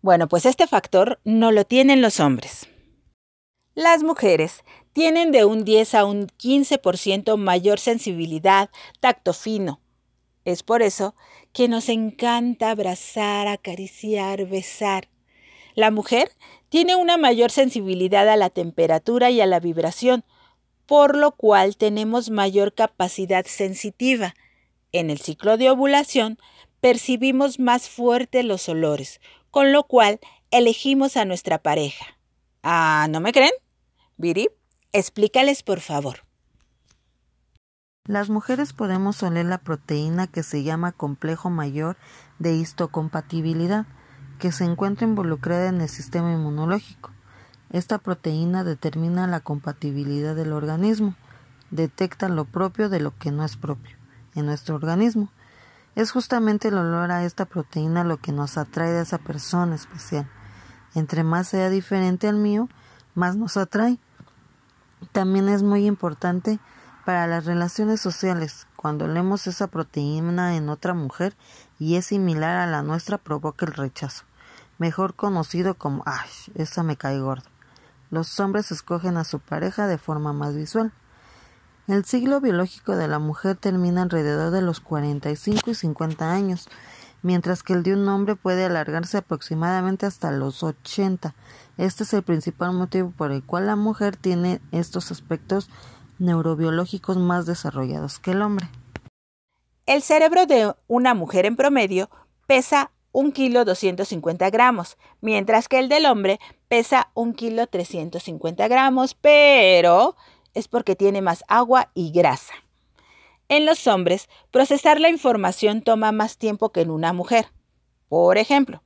Bueno, 0.02 0.26
pues 0.26 0.44
este 0.44 0.66
factor 0.66 1.20
no 1.22 1.52
lo 1.52 1.64
tienen 1.64 2.02
los 2.02 2.18
hombres. 2.18 2.66
Las 3.76 4.02
mujeres 4.02 4.64
tienen 4.94 5.32
de 5.32 5.44
un 5.44 5.64
10 5.64 5.94
a 5.96 6.04
un 6.06 6.28
15% 6.28 7.36
mayor 7.36 7.78
sensibilidad, 7.80 8.70
tacto 9.00 9.34
fino. 9.34 9.80
Es 10.44 10.62
por 10.62 10.82
eso 10.82 11.16
que 11.52 11.68
nos 11.68 11.88
encanta 11.88 12.70
abrazar, 12.70 13.48
acariciar, 13.48 14.46
besar. 14.46 15.08
La 15.74 15.90
mujer 15.90 16.30
tiene 16.68 16.94
una 16.94 17.16
mayor 17.16 17.50
sensibilidad 17.50 18.28
a 18.28 18.36
la 18.36 18.50
temperatura 18.50 19.30
y 19.30 19.40
a 19.40 19.46
la 19.46 19.58
vibración, 19.58 20.24
por 20.86 21.16
lo 21.16 21.32
cual 21.32 21.76
tenemos 21.76 22.30
mayor 22.30 22.72
capacidad 22.72 23.44
sensitiva. 23.46 24.34
En 24.92 25.10
el 25.10 25.18
ciclo 25.18 25.56
de 25.56 25.70
ovulación 25.70 26.38
percibimos 26.80 27.58
más 27.58 27.88
fuerte 27.88 28.44
los 28.44 28.68
olores, 28.68 29.20
con 29.50 29.72
lo 29.72 29.84
cual 29.84 30.20
elegimos 30.52 31.16
a 31.16 31.24
nuestra 31.24 31.58
pareja. 31.58 32.16
Ah, 32.62 33.08
¿no 33.10 33.18
me 33.18 33.32
creen? 33.32 33.52
Viri, 34.16 34.48
explícales 34.94 35.62
por 35.62 35.80
favor. 35.80 36.20
Las 38.06 38.30
mujeres 38.30 38.72
podemos 38.72 39.22
oler 39.22 39.44
la 39.44 39.58
proteína 39.58 40.26
que 40.26 40.42
se 40.42 40.62
llama 40.62 40.92
complejo 40.92 41.50
mayor 41.50 41.98
de 42.38 42.54
histocompatibilidad, 42.54 43.84
que 44.38 44.50
se 44.50 44.64
encuentra 44.64 45.06
involucrada 45.06 45.68
en 45.68 45.82
el 45.82 45.90
sistema 45.90 46.32
inmunológico. 46.32 47.10
Esta 47.70 47.98
proteína 47.98 48.64
determina 48.64 49.26
la 49.26 49.40
compatibilidad 49.40 50.34
del 50.34 50.52
organismo, 50.52 51.14
detecta 51.70 52.30
lo 52.30 52.46
propio 52.46 52.88
de 52.88 53.00
lo 53.00 53.16
que 53.18 53.30
no 53.30 53.44
es 53.44 53.56
propio 53.56 53.96
en 54.34 54.46
nuestro 54.46 54.74
organismo 54.74 55.30
es 55.94 56.10
justamente 56.10 56.68
el 56.68 56.74
olor 56.74 57.12
a 57.12 57.24
esta 57.24 57.44
proteína 57.44 58.04
lo 58.04 58.16
que 58.16 58.32
nos 58.32 58.58
atrae 58.58 58.90
de 58.90 59.02
esa 59.02 59.18
persona 59.18 59.74
especial. 59.76 60.28
Entre 60.94 61.22
más 61.22 61.48
sea 61.48 61.70
diferente 61.70 62.26
al 62.28 62.36
mío, 62.36 62.68
más 63.14 63.36
nos 63.36 63.56
atrae. 63.56 63.98
También 65.12 65.48
es 65.48 65.62
muy 65.62 65.86
importante 65.86 66.58
para 67.04 67.26
las 67.26 67.44
relaciones 67.44 68.00
sociales. 68.00 68.66
Cuando 68.76 69.06
leemos 69.08 69.46
esa 69.46 69.66
proteína 69.66 70.56
en 70.56 70.68
otra 70.68 70.94
mujer 70.94 71.36
y 71.78 71.96
es 71.96 72.06
similar 72.06 72.56
a 72.56 72.66
la 72.66 72.82
nuestra, 72.82 73.18
provoca 73.18 73.66
el 73.66 73.72
rechazo, 73.72 74.24
mejor 74.78 75.14
conocido 75.14 75.74
como 75.74 76.02
¡ay! 76.06 76.28
Esa 76.54 76.82
me 76.82 76.96
cae 76.96 77.20
gordo. 77.20 77.48
Los 78.10 78.38
hombres 78.40 78.70
escogen 78.70 79.16
a 79.16 79.24
su 79.24 79.40
pareja 79.40 79.86
de 79.86 79.98
forma 79.98 80.32
más 80.32 80.54
visual. 80.54 80.92
El 81.86 82.04
ciclo 82.04 82.40
biológico 82.40 82.96
de 82.96 83.08
la 83.08 83.18
mujer 83.18 83.56
termina 83.56 84.02
alrededor 84.02 84.50
de 84.50 84.62
los 84.62 84.80
45 84.80 85.70
y 85.70 85.74
50 85.74 86.32
años, 86.32 86.68
mientras 87.22 87.62
que 87.62 87.74
el 87.74 87.82
de 87.82 87.92
un 87.92 88.08
hombre 88.08 88.36
puede 88.36 88.64
alargarse 88.64 89.18
aproximadamente 89.18 90.06
hasta 90.06 90.30
los 90.30 90.62
80. 90.62 91.34
Este 91.76 92.04
es 92.04 92.14
el 92.14 92.22
principal 92.22 92.72
motivo 92.72 93.12
por 93.16 93.32
el 93.32 93.42
cual 93.42 93.66
la 93.66 93.76
mujer 93.76 94.16
tiene 94.16 94.60
estos 94.70 95.10
aspectos 95.10 95.68
neurobiológicos 96.18 97.16
más 97.16 97.46
desarrollados 97.46 98.18
que 98.18 98.30
el 98.30 98.42
hombre. 98.42 98.68
El 99.86 100.02
cerebro 100.02 100.46
de 100.46 100.72
una 100.86 101.14
mujer 101.14 101.46
en 101.46 101.56
promedio 101.56 102.08
pesa 102.46 102.90
un 103.12 103.32
kilo 103.32 103.64
250 103.64 104.50
gramos, 104.50 104.96
mientras 105.20 105.68
que 105.68 105.78
el 105.78 105.88
del 105.88 106.06
hombre 106.06 106.40
pesa 106.68 107.10
un 107.14 107.34
kilo 107.34 107.66
350 107.66 108.66
gramos, 108.68 109.14
pero 109.14 110.16
es 110.54 110.68
porque 110.68 110.96
tiene 110.96 111.22
más 111.22 111.44
agua 111.48 111.90
y 111.94 112.12
grasa. 112.12 112.54
En 113.48 113.66
los 113.66 113.86
hombres, 113.86 114.28
procesar 114.50 115.00
la 115.00 115.10
información 115.10 115.82
toma 115.82 116.12
más 116.12 116.38
tiempo 116.38 116.70
que 116.72 116.80
en 116.80 116.90
una 116.90 117.12
mujer. 117.12 117.48
Por 118.08 118.38
ejemplo, 118.38 118.82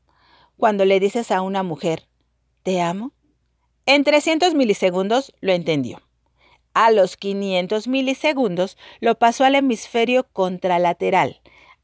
cuando 0.57 0.85
le 0.85 0.99
dices 0.99 1.30
a 1.30 1.42
una 1.42 1.62
mujer, 1.62 2.08
te 2.68 2.82
amo, 2.82 3.12
en 3.87 4.04
300 4.04 4.52
milisegundos 4.52 5.32
lo 5.40 5.52
entendió. 5.52 6.02
A 6.75 6.90
los 6.90 7.16
500 7.16 7.88
milisegundos 7.88 8.76
lo 9.00 9.18
pasó 9.18 9.46
al 9.46 9.54
hemisferio 9.54 10.28
contralateral. 10.34 11.40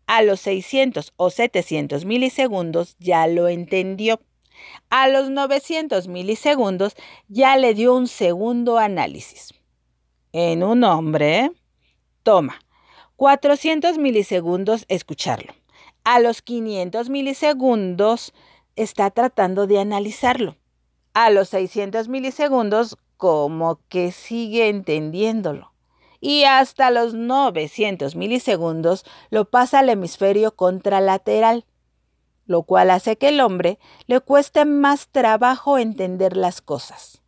A 0.07 0.21
los 0.21 0.41
600 0.41 1.15
o 1.17 1.31
700 1.31 2.05
milisegundos 2.05 2.97
ya 2.99 3.27
lo 3.29 3.49
entendió. 3.49 4.21
A 4.91 5.09
los 5.09 5.31
900 5.31 6.07
milisegundos 6.09 6.97
ya 7.29 7.57
le 7.57 7.73
dio 7.73 7.95
un 7.95 8.07
segundo 8.07 8.77
análisis 8.77 9.55
en 10.33 10.63
un 10.63 10.85
hombre 10.85 11.51
toma 12.25 12.59
400 13.17 13.97
milisegundos 13.97 14.85
escucharlo. 14.89 15.55
A 16.05 16.21
los 16.21 16.43
500 16.43 17.09
milisegundos 17.09 18.35
está 18.77 19.11
tratando 19.11 19.67
de 19.67 19.79
analizarlo. 19.79 20.59
A 21.15 21.31
los 21.31 21.49
600 21.49 22.09
milisegundos 22.09 22.99
como 23.17 23.81
que 23.89 24.13
sigue 24.13 24.69
entendiéndolo. 24.69 25.73
Y 26.21 26.45
hasta 26.45 26.91
los 26.91 27.15
900 27.15 28.17
milisegundos 28.17 29.05
lo 29.31 29.45
pasa 29.49 29.79
al 29.79 29.89
hemisferio 29.91 30.57
contralateral, 30.57 31.67
lo 32.47 32.65
cual 32.65 32.91
hace 32.91 33.17
que 33.17 33.29
el 33.29 33.41
hombre 33.41 33.79
le 34.07 34.21
cueste 34.21 34.65
más 34.65 35.09
trabajo 35.09 35.79
entender 35.79 36.37
las 36.37 36.61
cosas. 36.61 37.23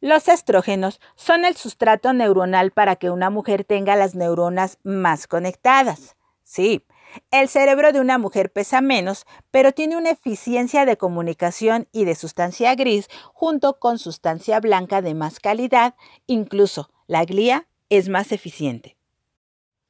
Los 0.00 0.28
estrógenos 0.28 1.00
son 1.16 1.44
el 1.44 1.56
sustrato 1.56 2.12
neuronal 2.12 2.70
para 2.70 2.96
que 2.96 3.10
una 3.10 3.30
mujer 3.30 3.64
tenga 3.64 3.96
las 3.96 4.14
neuronas 4.14 4.78
más 4.84 5.26
conectadas. 5.26 6.16
Sí, 6.44 6.84
el 7.30 7.48
cerebro 7.48 7.92
de 7.92 8.00
una 8.00 8.18
mujer 8.18 8.52
pesa 8.52 8.80
menos, 8.80 9.26
pero 9.50 9.72
tiene 9.72 9.96
una 9.96 10.10
eficiencia 10.10 10.84
de 10.84 10.96
comunicación 10.96 11.88
y 11.92 12.04
de 12.04 12.14
sustancia 12.14 12.74
gris 12.74 13.08
junto 13.32 13.78
con 13.78 13.98
sustancia 13.98 14.60
blanca 14.60 15.02
de 15.02 15.14
más 15.14 15.40
calidad, 15.40 15.94
incluso 16.26 16.90
la 17.06 17.24
glía 17.24 17.66
es 17.88 18.08
más 18.08 18.32
eficiente. 18.32 18.96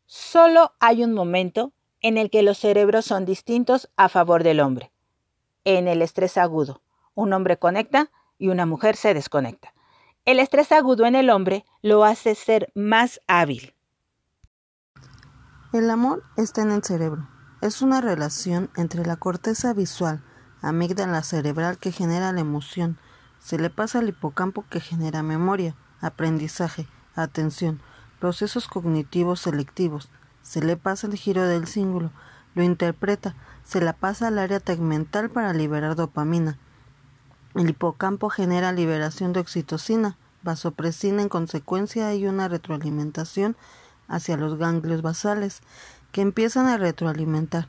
Solo 0.07 0.73
hay 0.81 1.05
un 1.05 1.13
momento 1.13 1.73
en 2.01 2.17
el 2.17 2.31
que 2.31 2.43
los 2.43 2.59
cerebros 2.59 3.05
son 3.05 3.25
distintos 3.25 3.91
a 3.97 4.09
favor 4.09 4.43
del 4.43 4.61
hombre. 4.61 4.93
En 5.65 5.89
el 5.89 6.01
estrés 6.01 6.39
agudo, 6.39 6.83
un 7.15 7.33
hombre 7.33 7.59
conecta 7.59 8.11
y 8.39 8.49
una 8.49 8.67
mujer 8.67 8.97
se 8.97 9.13
desconecta. 9.15 9.75
El 10.25 10.39
estrés 10.41 10.73
agudo 10.73 11.07
en 11.07 11.15
el 11.15 11.31
hombre 11.31 11.65
lo 11.83 12.05
hace 12.05 12.35
ser 12.35 12.71
más 12.75 13.21
hábil. 13.27 13.75
El 15.71 15.91
amor 15.91 16.23
está 16.37 16.63
en 16.63 16.71
el 16.71 16.83
cerebro. 16.83 17.29
Es 17.61 17.83
una 17.83 18.01
relación 18.01 18.71
entre 18.75 19.05
la 19.05 19.17
corteza 19.17 19.75
visual, 19.75 20.23
amígdala 20.63 21.23
cerebral 21.23 21.77
que 21.77 21.93
genera 21.93 22.33
la 22.33 22.41
emoción, 22.41 22.97
se 23.39 23.59
le 23.59 23.69
pasa 23.69 23.99
al 23.99 24.09
hipocampo 24.09 24.65
que 24.71 24.81
genera 24.81 25.23
memoria, 25.23 25.75
aprendizaje, 26.01 26.89
atención, 27.15 27.83
procesos 28.19 28.67
cognitivos 28.67 29.41
selectivos, 29.41 30.09
se 30.41 30.63
le 30.63 30.79
pasa 30.79 31.07
el 31.07 31.17
giro 31.17 31.43
del 31.43 31.67
cíngulo, 31.67 32.13
lo 32.55 32.63
interpreta, 32.63 33.35
se 33.63 33.83
la 33.83 33.93
pasa 33.93 34.29
al 34.29 34.39
área 34.39 34.61
tegmental 34.61 35.29
para 35.29 35.53
liberar 35.53 35.97
dopamina, 35.97 36.59
el 37.55 37.69
hipocampo 37.69 38.31
genera 38.31 38.73
liberación 38.73 39.35
de 39.35 39.41
oxitocina, 39.41 40.17
vasopresina, 40.43 41.21
en 41.21 41.29
consecuencia 41.29 42.09
hay 42.09 42.27
una 42.27 42.49
retroalimentación 42.49 43.55
hacia 44.09 44.37
los 44.37 44.59
ganglios 44.59 45.03
basales 45.03 45.61
que 46.13 46.23
empiezan 46.23 46.67
a 46.67 46.79
retroalimentar. 46.79 47.69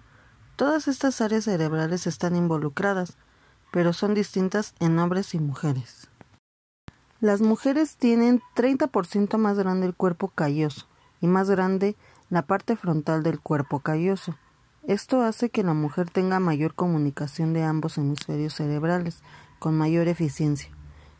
Todas 0.55 0.88
estas 0.88 1.22
áreas 1.22 1.46
cerebrales 1.46 2.08
están 2.08 2.36
involucradas, 2.36 3.17
pero 3.72 3.93
son 3.93 4.13
distintas 4.13 4.74
en 4.79 4.98
hombres 5.00 5.34
y 5.34 5.39
mujeres. 5.39 6.10
Las 7.22 7.41
mujeres 7.41 7.98
tienen 7.98 8.41
30% 8.55 9.38
más 9.38 9.58
grande 9.58 9.86
el 9.86 9.93
cuerpo 9.93 10.29
calloso 10.29 10.88
y 11.22 11.27
más 11.27 11.50
grande 11.50 11.96
la 12.29 12.43
parte 12.43 12.75
frontal 12.75 13.24
del 13.24 13.39
cuerpo 13.39 13.81
calloso. 13.81 14.36
Esto 14.88 15.22
hace 15.22 15.50
que 15.50 15.63
la 15.63 15.74
mujer 15.74 16.10
tenga 16.10 16.39
mayor 16.39 16.74
comunicación 16.74 17.53
de 17.53 17.63
ambos 17.63 17.98
hemisferios 17.98 18.53
cerebrales, 18.53 19.22
con 19.60 19.77
mayor 19.77 20.08
eficiencia. 20.08 20.72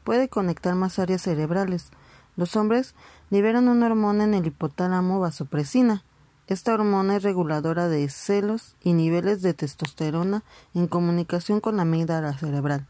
Puede 0.04 0.30
conectar 0.30 0.76
más 0.76 0.98
áreas 0.98 1.22
cerebrales. 1.24 1.92
Los 2.38 2.56
hombres 2.56 2.96
liberan 3.30 3.68
una 3.68 3.88
hormona 3.88 4.24
en 4.24 4.34
el 4.34 4.48
hipotálamo 4.48 5.20
vasopresina. 5.20 6.04
Esta 6.48 6.74
hormona 6.74 7.18
es 7.18 7.24
reguladora 7.24 7.88
de 7.88 8.10
celos 8.10 8.76
y 8.84 8.94
niveles 8.94 9.42
de 9.42 9.54
testosterona 9.54 10.44
en 10.74 10.88
comunicación 10.88 11.60
con 11.60 11.78
la 11.78 11.84
amígdala 11.84 12.34
cerebral. 12.38 12.88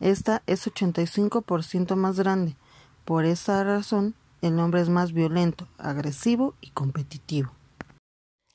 Esta 0.00 0.42
es 0.46 0.66
85% 0.66 1.94
más 1.96 2.18
grande. 2.18 2.56
Por 3.04 3.24
esa 3.24 3.62
razón, 3.64 4.14
el 4.42 4.58
hombre 4.58 4.80
es 4.80 4.88
más 4.88 5.12
violento, 5.12 5.68
agresivo 5.78 6.54
y 6.60 6.70
competitivo. 6.70 7.50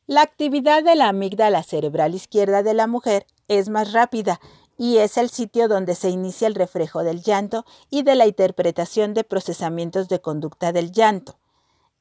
La 0.08 0.22
actividad 0.22 0.84
de 0.84 0.96
la 0.96 1.10
amígdala 1.10 1.63
cerebral 1.63 2.16
izquierda 2.16 2.63
de 2.63 2.74
la 2.74 2.88
mujer 2.88 3.25
es 3.48 3.70
más 3.70 3.94
rápida 3.94 4.40
y 4.81 4.97
es 4.97 5.17
el 5.17 5.29
sitio 5.29 5.67
donde 5.67 5.93
se 5.93 6.09
inicia 6.09 6.47
el 6.47 6.55
reflejo 6.55 7.03
del 7.03 7.21
llanto 7.21 7.67
y 7.91 8.01
de 8.01 8.15
la 8.15 8.25
interpretación 8.25 9.13
de 9.13 9.23
procesamientos 9.23 10.09
de 10.09 10.21
conducta 10.21 10.71
del 10.71 10.91
llanto. 10.91 11.38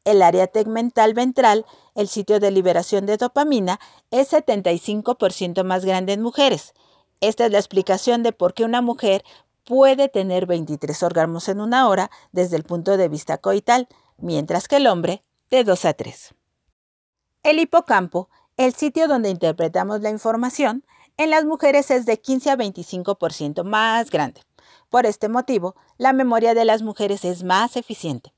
El 0.06 0.22
área 0.22 0.46
tegmental 0.46 1.12
ventral, 1.12 1.66
el 1.94 2.08
sitio 2.08 2.40
de 2.40 2.50
liberación 2.50 3.04
de 3.04 3.18
dopamina, 3.18 3.78
es 4.10 4.32
75% 4.32 5.62
más 5.62 5.84
grande 5.84 6.14
en 6.14 6.22
mujeres. 6.22 6.72
Esta 7.20 7.44
es 7.44 7.52
la 7.52 7.58
explicación 7.58 8.22
de 8.22 8.32
por 8.32 8.54
qué 8.54 8.64
una 8.64 8.80
mujer 8.80 9.24
puede 9.66 10.08
tener 10.08 10.46
23 10.46 11.02
órganos 11.02 11.50
en 11.50 11.60
una 11.60 11.86
hora 11.86 12.10
desde 12.32 12.56
el 12.56 12.62
punto 12.62 12.96
de 12.96 13.10
vista 13.10 13.36
coital, 13.36 13.88
mientras 14.16 14.68
que 14.68 14.76
el 14.76 14.86
hombre 14.86 15.22
de 15.50 15.64
2 15.64 15.84
a 15.84 15.92
3. 15.92 16.34
El 17.42 17.58
hipocampo, 17.58 18.30
el 18.56 18.72
sitio 18.72 19.06
donde 19.06 19.28
interpretamos 19.28 20.00
la 20.00 20.08
información, 20.08 20.82
en 21.22 21.28
las 21.28 21.44
mujeres 21.44 21.90
es 21.90 22.06
de 22.06 22.18
15 22.18 22.50
a 22.50 22.56
25% 22.56 23.62
más 23.62 24.10
grande. 24.10 24.40
Por 24.88 25.04
este 25.04 25.28
motivo, 25.28 25.76
la 25.98 26.14
memoria 26.14 26.54
de 26.54 26.64
las 26.64 26.80
mujeres 26.80 27.26
es 27.26 27.44
más 27.44 27.76
eficiente. 27.76 28.32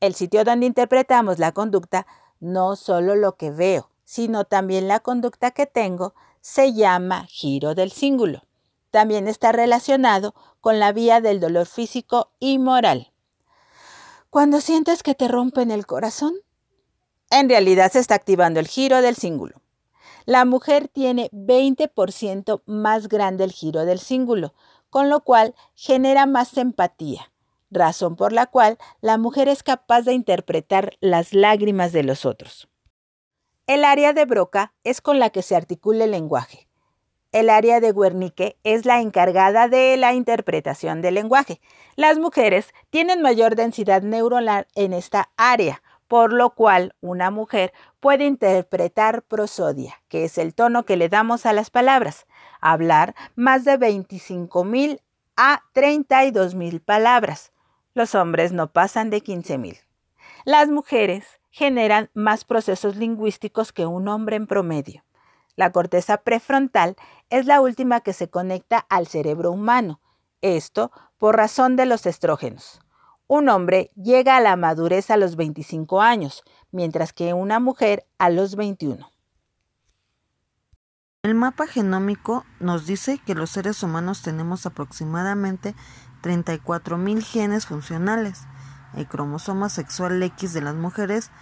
El 0.00 0.16
sitio 0.16 0.42
donde 0.42 0.66
interpretamos 0.66 1.38
la 1.38 1.52
conducta, 1.52 2.04
no 2.40 2.74
solo 2.74 3.14
lo 3.14 3.36
que 3.36 3.52
veo, 3.52 3.90
sino 4.04 4.44
también 4.44 4.88
la 4.88 4.98
conducta 4.98 5.52
que 5.52 5.66
tengo, 5.66 6.14
se 6.40 6.72
llama 6.72 7.26
giro 7.28 7.76
del 7.76 7.92
cíngulo. 7.92 8.42
También 8.90 9.28
está 9.28 9.52
relacionado 9.52 10.34
con 10.60 10.80
la 10.80 10.90
vía 10.90 11.20
del 11.20 11.38
dolor 11.38 11.66
físico 11.66 12.32
y 12.40 12.58
moral. 12.58 13.12
Cuando 14.30 14.60
sientes 14.60 15.04
que 15.04 15.14
te 15.14 15.28
rompen 15.28 15.70
el 15.70 15.86
corazón, 15.86 16.34
en 17.30 17.48
realidad 17.48 17.92
se 17.92 18.00
está 18.00 18.16
activando 18.16 18.58
el 18.58 18.66
giro 18.66 19.00
del 19.00 19.14
cíngulo. 19.14 19.60
La 20.26 20.44
mujer 20.44 20.88
tiene 20.88 21.30
20% 21.30 22.62
más 22.66 23.08
grande 23.08 23.44
el 23.44 23.52
giro 23.52 23.84
del 23.84 24.00
cíngulo, 24.00 24.54
con 24.90 25.08
lo 25.08 25.20
cual 25.20 25.54
genera 25.76 26.26
más 26.26 26.56
empatía, 26.56 27.32
razón 27.70 28.16
por 28.16 28.32
la 28.32 28.46
cual 28.46 28.76
la 29.00 29.18
mujer 29.18 29.48
es 29.48 29.62
capaz 29.62 30.02
de 30.02 30.14
interpretar 30.14 30.96
las 31.00 31.32
lágrimas 31.32 31.92
de 31.92 32.02
los 32.02 32.24
otros. 32.24 32.68
El 33.68 33.84
área 33.84 34.12
de 34.12 34.24
Broca 34.24 34.74
es 34.82 35.00
con 35.00 35.20
la 35.20 35.30
que 35.30 35.42
se 35.42 35.54
articula 35.54 36.04
el 36.04 36.10
lenguaje. 36.10 36.66
El 37.30 37.48
área 37.48 37.80
de 37.80 37.92
Wernicke 37.92 38.56
es 38.64 38.84
la 38.84 39.00
encargada 39.00 39.68
de 39.68 39.96
la 39.96 40.12
interpretación 40.12 41.02
del 41.02 41.14
lenguaje. 41.14 41.60
Las 41.94 42.18
mujeres 42.18 42.74
tienen 42.90 43.22
mayor 43.22 43.54
densidad 43.54 44.02
neuronal 44.02 44.66
en 44.74 44.92
esta 44.92 45.30
área, 45.36 45.82
por 46.08 46.32
lo 46.32 46.50
cual 46.50 46.94
una 47.00 47.30
mujer 47.30 47.72
puede 48.00 48.24
interpretar 48.24 49.22
prosodia, 49.22 50.02
que 50.08 50.24
es 50.24 50.38
el 50.38 50.54
tono 50.54 50.84
que 50.84 50.96
le 50.96 51.08
damos 51.08 51.46
a 51.46 51.52
las 51.52 51.70
palabras, 51.70 52.26
hablar 52.60 53.14
más 53.34 53.64
de 53.64 53.78
25.000 53.78 55.00
a 55.36 55.62
32.000 55.74 56.80
palabras. 56.80 57.52
Los 57.94 58.14
hombres 58.14 58.52
no 58.52 58.72
pasan 58.72 59.10
de 59.10 59.22
15.000. 59.22 59.80
Las 60.44 60.68
mujeres 60.68 61.24
generan 61.50 62.10
más 62.14 62.44
procesos 62.44 62.96
lingüísticos 62.96 63.72
que 63.72 63.86
un 63.86 64.08
hombre 64.08 64.36
en 64.36 64.46
promedio. 64.46 65.04
La 65.56 65.72
corteza 65.72 66.18
prefrontal 66.18 66.96
es 67.30 67.46
la 67.46 67.60
última 67.60 68.00
que 68.00 68.12
se 68.12 68.28
conecta 68.28 68.78
al 68.90 69.06
cerebro 69.06 69.50
humano, 69.50 70.00
esto 70.42 70.92
por 71.16 71.36
razón 71.36 71.76
de 71.76 71.86
los 71.86 72.04
estrógenos. 72.04 72.80
Un 73.28 73.48
hombre 73.48 73.90
llega 73.96 74.36
a 74.36 74.40
la 74.40 74.54
madurez 74.56 75.10
a 75.10 75.16
los 75.16 75.34
25 75.34 76.00
años, 76.00 76.44
mientras 76.70 77.12
que 77.12 77.34
una 77.34 77.58
mujer 77.58 78.06
a 78.18 78.30
los 78.30 78.54
21. 78.54 79.10
El 81.24 81.34
mapa 81.34 81.66
genómico 81.66 82.44
nos 82.60 82.86
dice 82.86 83.18
que 83.18 83.34
los 83.34 83.50
seres 83.50 83.82
humanos 83.82 84.22
tenemos 84.22 84.64
aproximadamente 84.64 85.74
34.000 86.22 87.20
genes 87.22 87.66
funcionales. 87.66 88.46
El 88.94 89.08
cromosoma 89.08 89.70
sexual 89.70 90.22
X 90.22 90.52
de 90.52 90.60
las 90.60 90.76
mujeres 90.76 91.32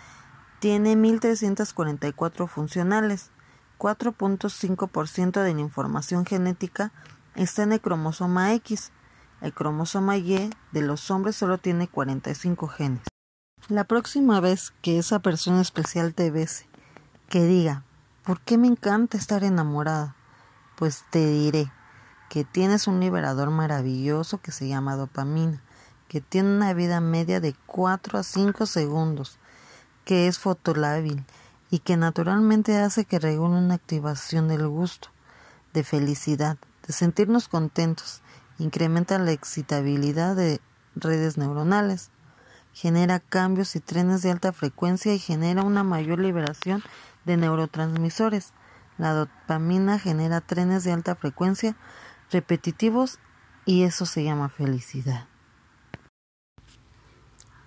tiene 0.61 0.95
1.344 0.95 2.49
funcionales. 2.49 3.31
4.5% 3.79 5.43
de 5.43 5.53
la 5.53 5.61
información 5.61 6.25
genética 6.25 6.93
está 7.35 7.65
en 7.65 7.73
el 7.73 7.83
cromosoma 7.83 8.55
X. 8.55 8.91
El 9.45 9.53
cromosoma 9.53 10.17
Y 10.17 10.51
de 10.73 10.81
los 10.81 11.11
hombres 11.11 11.37
solo 11.37 11.59
tiene 11.59 11.87
45 11.87 12.67
genes. 12.67 13.03
La 13.69 13.85
próxima 13.85 14.41
vez 14.41 14.73
que 14.81 14.99
esa 14.99 15.19
persona 15.19 15.61
especial 15.61 16.15
te 16.15 16.31
bese, 16.31 16.67
que 17.29 17.45
diga, 17.45 17.85
¿por 18.25 18.41
qué 18.41 18.57
me 18.57 18.67
encanta 18.67 19.19
estar 19.19 19.45
enamorada? 19.45 20.17
Pues 20.77 21.05
te 21.11 21.27
diré 21.27 21.71
que 22.31 22.45
tienes 22.45 22.89
un 22.89 23.01
liberador 23.01 23.51
maravilloso 23.51 24.39
que 24.39 24.51
se 24.51 24.67
llama 24.67 24.97
dopamina 24.97 25.63
que 26.09 26.21
tiene 26.21 26.57
una 26.57 26.73
vida 26.73 27.01
media 27.01 27.41
de 27.41 27.55
4 27.67 28.19
a 28.19 28.23
5 28.23 28.67
segundos, 28.67 29.39
que 30.05 30.27
es 30.27 30.39
fotolábil 30.39 31.25
y 31.71 31.81
que 31.81 31.97
naturalmente 31.97 32.79
hace 32.79 33.05
que 33.05 33.19
regule 33.19 33.57
una 33.57 33.75
activación 33.75 34.49
del 34.49 34.69
gusto, 34.69 35.09
de 35.73 35.83
felicidad, 35.83 36.57
de 36.87 36.93
sentirnos 36.93 37.49
contentos, 37.49 38.23
incrementa 38.59 39.19
la 39.19 39.33
excitabilidad 39.33 40.37
de 40.37 40.61
redes 40.95 41.39
neuronales, 41.39 42.11
genera 42.73 43.21
cambios 43.21 43.77
y 43.77 43.81
trenes 43.81 44.23
de 44.23 44.31
alta 44.31 44.53
frecuencia 44.53 45.15
y 45.15 45.19
genera 45.19 45.63
una 45.63 45.85
mayor 45.85 46.19
liberación 46.19 46.83
de 47.25 47.37
neurotransmisores. 47.37 48.53
La 48.99 49.13
dopamina 49.13 49.99
genera 49.99 50.41
trenes 50.41 50.85
de 50.85 50.93
alta 50.93 51.15
frecuencia 51.15 51.77
repetitivos 52.31 53.19
y 53.65 53.85
eso 53.85 54.07
se 54.07 54.25
llama 54.25 54.49
felicidad. 54.49 55.29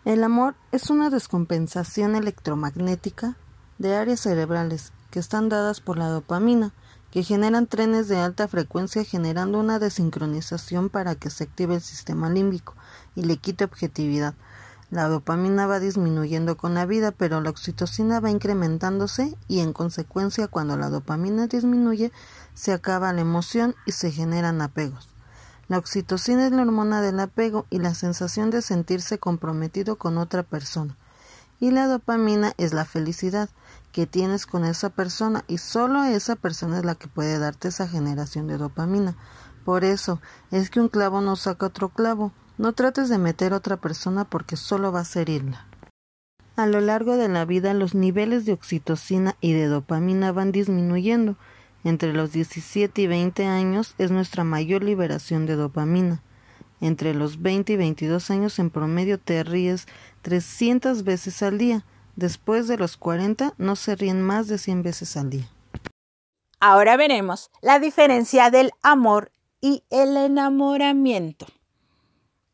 El 0.06 0.24
amor 0.24 0.56
es 0.72 0.90
una 0.90 1.10
descompensación 1.10 2.16
electromagnética 2.16 3.36
de 3.78 3.96
áreas 3.96 4.22
cerebrales 4.22 4.94
que 5.12 5.20
están 5.20 5.50
dadas 5.50 5.82
por 5.82 5.98
la 5.98 6.08
dopamina, 6.08 6.74
que 7.12 7.24
generan 7.24 7.68
trenes 7.68 8.08
de 8.08 8.18
alta 8.18 8.48
frecuencia 8.48 9.04
generando 9.04 9.60
una 9.60 9.80
desincronización 9.80 10.90
para 10.90 11.16
que 11.16 11.30
se 11.30 11.46
active 11.46 11.76
el 11.76 11.82
sistema 11.82 12.30
límbico 12.30 12.76
y 13.16 13.24
le 13.24 13.38
quite 13.38 13.64
objetividad. 13.64 14.34
La 14.90 15.10
dopamina 15.10 15.68
va 15.68 15.82
disminuyendo 15.82 16.56
con 16.56 16.74
la 16.74 16.86
vida, 16.86 17.12
pero 17.12 17.42
la 17.42 17.50
oxitocina 17.50 18.22
va 18.22 18.32
incrementándose 18.32 19.36
y 19.50 19.60
en 19.60 19.74
consecuencia 19.74 20.48
cuando 20.48 20.78
la 20.78 20.90
dopamina 20.90 21.48
disminuye 21.48 22.14
se 22.54 22.72
acaba 22.72 23.12
la 23.12 23.22
emoción 23.22 23.76
y 23.86 23.92
se 23.92 24.12
generan 24.12 24.62
apegos. 24.62 25.10
La 25.68 25.78
oxitocina 25.78 26.46
es 26.46 26.54
la 26.54 26.62
hormona 26.62 27.02
del 27.02 27.20
apego 27.20 27.66
y 27.70 27.80
la 27.80 27.94
sensación 27.94 28.50
de 28.50 28.62
sentirse 28.62 29.20
comprometido 29.20 29.98
con 29.98 30.18
otra 30.18 30.44
persona. 30.44 30.96
Y 31.60 31.72
la 31.72 31.88
dopamina 31.88 32.54
es 32.58 32.74
la 32.74 32.86
felicidad 32.86 33.50
que 33.92 34.08
tienes 34.08 34.46
con 34.46 34.66
esa 34.66 34.90
persona 34.90 35.44
y 35.48 35.58
solo 35.58 36.04
esa 36.04 36.36
persona 36.36 36.80
es 36.80 36.86
la 36.86 36.96
que 36.96 37.08
puede 37.08 37.40
darte 37.40 37.70
esa 37.70 37.88
generación 37.88 38.48
de 38.48 38.58
dopamina. 38.58 39.16
Por 39.66 39.84
eso 39.84 40.22
es 40.52 40.70
que 40.70 40.80
un 40.80 40.90
clavo 40.90 41.22
no 41.22 41.36
saca 41.36 41.66
otro 41.66 41.90
clavo. 41.90 42.32
No 42.58 42.74
trates 42.74 43.10
de 43.10 43.18
meter 43.18 43.54
a 43.54 43.58
otra 43.58 43.78
persona 43.78 44.26
porque 44.26 44.56
solo 44.56 44.92
vas 44.92 45.16
a 45.16 45.22
herirla. 45.22 45.68
A 46.56 46.66
lo 46.66 46.82
largo 46.82 47.18
de 47.18 47.28
la 47.28 47.46
vida 47.46 47.74
los 47.74 47.94
niveles 47.94 48.46
de 48.46 48.54
oxitocina 48.54 49.36
y 49.42 49.54
de 49.54 49.68
dopamina 49.68 50.32
van 50.32 50.52
disminuyendo 50.52 51.38
entre 51.88 52.12
los 52.12 52.34
17 52.34 53.02
y 53.02 53.08
20 53.08 53.46
años 53.46 53.96
es 53.98 54.12
nuestra 54.12 54.44
mayor 54.44 54.84
liberación 54.84 55.46
de 55.46 55.56
dopamina. 55.56 56.22
Entre 56.82 57.14
los 57.14 57.42
20 57.42 57.74
y 57.74 57.76
22 57.78 58.30
años 58.30 58.60
en 58.60 58.70
promedio 58.70 59.18
te 59.20 59.44
ríes 59.44 59.88
300 60.22 61.04
veces 61.04 61.42
al 61.44 61.58
día. 61.58 61.86
Después 62.18 62.68
de 62.68 62.78
los 62.78 62.98
40 62.98 63.54
no 63.60 63.76
se 63.76 63.96
ríen 63.96 64.24
más 64.24 64.48
de 64.48 64.58
100 64.58 64.82
veces 64.82 65.16
al 65.16 65.30
día. 65.30 65.48
Ahora 66.60 66.98
veremos 66.98 67.52
la 67.62 67.78
diferencia 67.78 68.50
del 68.50 68.72
amor 68.82 69.32
y 69.62 69.84
el 69.92 70.18
enamoramiento. 70.18 71.46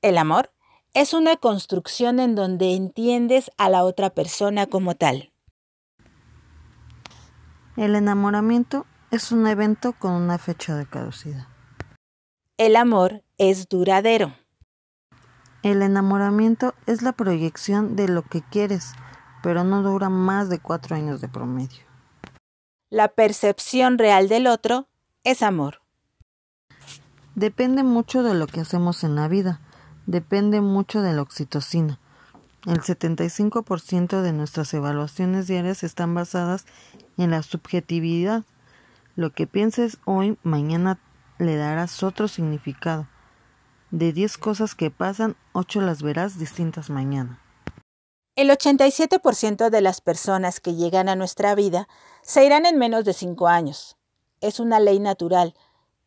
El 0.01 0.17
amor 0.17 0.51
es 0.93 1.13
una 1.13 1.37
construcción 1.37 2.19
en 2.19 2.35
donde 2.35 2.75
entiendes 2.75 3.51
a 3.57 3.69
la 3.69 3.85
otra 3.85 4.09
persona 4.09 4.67
como 4.67 4.95
tal. 4.95 5.31
El 7.77 7.95
enamoramiento 7.95 8.85
es 9.11 9.31
un 9.31 9.47
evento 9.47 9.93
con 9.93 10.11
una 10.11 10.37
fecha 10.39 10.75
de 10.75 10.85
caducidad. 10.85 11.47
El 12.57 12.75
amor 12.75 13.23
es 13.37 13.69
duradero. 13.69 14.35
El 15.63 15.81
enamoramiento 15.81 16.75
es 16.85 17.01
la 17.01 17.13
proyección 17.13 17.95
de 17.95 18.09
lo 18.09 18.23
que 18.23 18.41
quieres, 18.41 18.93
pero 19.43 19.65
no 19.65 19.83
dura 19.83 20.09
más 20.09 20.49
de 20.49 20.57
cuatro 20.57 20.95
años 20.95 21.19
de 21.19 21.27
promedio. 21.27 21.83
La 22.89 23.09
percepción 23.09 23.97
real 23.97 24.29
del 24.29 24.47
otro 24.47 24.87
es 25.25 25.43
amor. 25.43 25.81
Depende 27.35 27.83
mucho 27.83 28.23
de 28.23 28.35
lo 28.35 28.47
que 28.47 28.61
hacemos 28.61 29.03
en 29.03 29.15
la 29.15 29.27
vida, 29.27 29.59
depende 30.05 30.61
mucho 30.61 31.01
de 31.01 31.11
la 31.11 31.21
oxitocina. 31.21 31.99
El 32.65 32.79
75% 32.79 34.21
de 34.21 34.31
nuestras 34.31 34.73
evaluaciones 34.73 35.47
diarias 35.47 35.83
están 35.83 36.13
basadas 36.13 36.65
en 37.17 37.31
la 37.31 37.43
subjetividad. 37.43 38.45
Lo 39.17 39.31
que 39.31 39.45
pienses 39.45 39.97
hoy, 40.05 40.37
mañana 40.43 40.99
le 41.37 41.57
darás 41.57 42.01
otro 42.01 42.29
significado. 42.29 43.07
De 43.91 44.13
10 44.13 44.37
cosas 44.37 44.73
que 44.73 44.89
pasan, 44.89 45.35
8 45.51 45.81
las 45.81 46.01
verás 46.01 46.39
distintas 46.39 46.89
mañana. 46.89 47.42
El 48.35 48.49
87% 48.49 49.69
de 49.69 49.81
las 49.81 50.01
personas 50.01 50.59
que 50.59 50.73
llegan 50.73 51.07
a 51.07 51.15
nuestra 51.15 51.53
vida 51.53 51.87
se 52.23 52.43
irán 52.43 52.65
en 52.65 52.79
menos 52.79 53.05
de 53.05 53.13
5 53.13 53.47
años. 53.47 53.95
Es 54.41 54.59
una 54.59 54.79
ley 54.79 54.99
natural. 54.99 55.53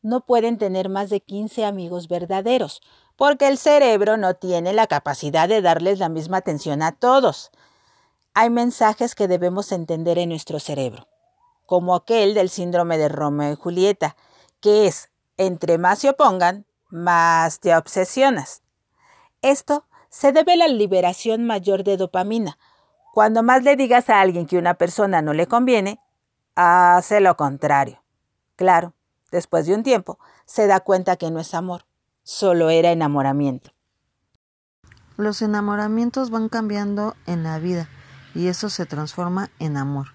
No 0.03 0.27
pueden 0.27 0.59
tener 0.59 0.89
más 0.89 1.09
de 1.09 1.21
15 1.21 1.65
amigos 1.65 2.09
verdaderos, 2.09 2.81
porque 3.15 3.47
el 3.47 3.59
cerebro 3.59 4.17
no 4.17 4.35
tiene 4.35 4.73
la 4.73 4.89
capacidad 4.89 5.49
de 5.49 5.62
darles 5.62 6.01
la 6.01 6.09
misma 6.09 6.39
atención 6.39 6.83
a 6.83 6.91
todos. 6.91 7.53
Hay 8.35 8.51
mensajes 8.51 9.15
que 9.15 9.29
debemos 9.29 9.71
entender 9.71 10.19
en 10.19 10.31
nuestro 10.31 10.59
cerebro, 10.59 11.07
como 11.65 11.95
aquel 11.95 12.35
del 12.35 12.51
síndrome 12.51 12.99
de 12.99 13.09
Romeo 13.09 13.53
y 13.53 13.57
Julieta, 13.57 14.17
que 14.61 14.89
es, 14.89 15.11
entre 15.37 15.79
más 15.79 16.01
se 16.01 16.11
opongan, 16.11 16.67
más 16.89 17.61
te 17.61 17.75
obsesionas. 17.77 18.62
Esto 19.43 19.85
se 20.16 20.33
debe 20.33 20.57
la 20.57 20.66
liberación 20.66 21.44
mayor 21.44 21.85
de 21.85 21.98
dopamina. 21.98 22.57
Cuando 23.12 23.42
más 23.42 23.64
le 23.64 23.76
digas 23.76 24.09
a 24.09 24.22
alguien 24.22 24.46
que 24.46 24.57
una 24.57 24.72
persona 24.72 25.20
no 25.20 25.35
le 25.35 25.46
conviene, 25.46 26.00
hace 26.55 27.20
lo 27.20 27.37
contrario. 27.37 28.02
Claro, 28.57 28.94
después 29.31 29.66
de 29.66 29.74
un 29.74 29.83
tiempo, 29.83 30.18
se 30.46 30.66
da 30.66 30.81
cuenta 30.81 31.16
que 31.16 31.31
no 31.31 31.38
es 31.38 31.52
amor, 31.52 31.85
solo 32.22 32.70
era 32.70 32.92
enamoramiento. 32.92 33.72
Los 35.18 35.42
enamoramientos 35.42 36.31
van 36.31 36.48
cambiando 36.48 37.14
en 37.26 37.42
la 37.42 37.59
vida 37.59 37.87
y 38.35 38.46
eso 38.46 38.70
se 38.70 38.87
transforma 38.87 39.50
en 39.59 39.76
amor. 39.76 40.14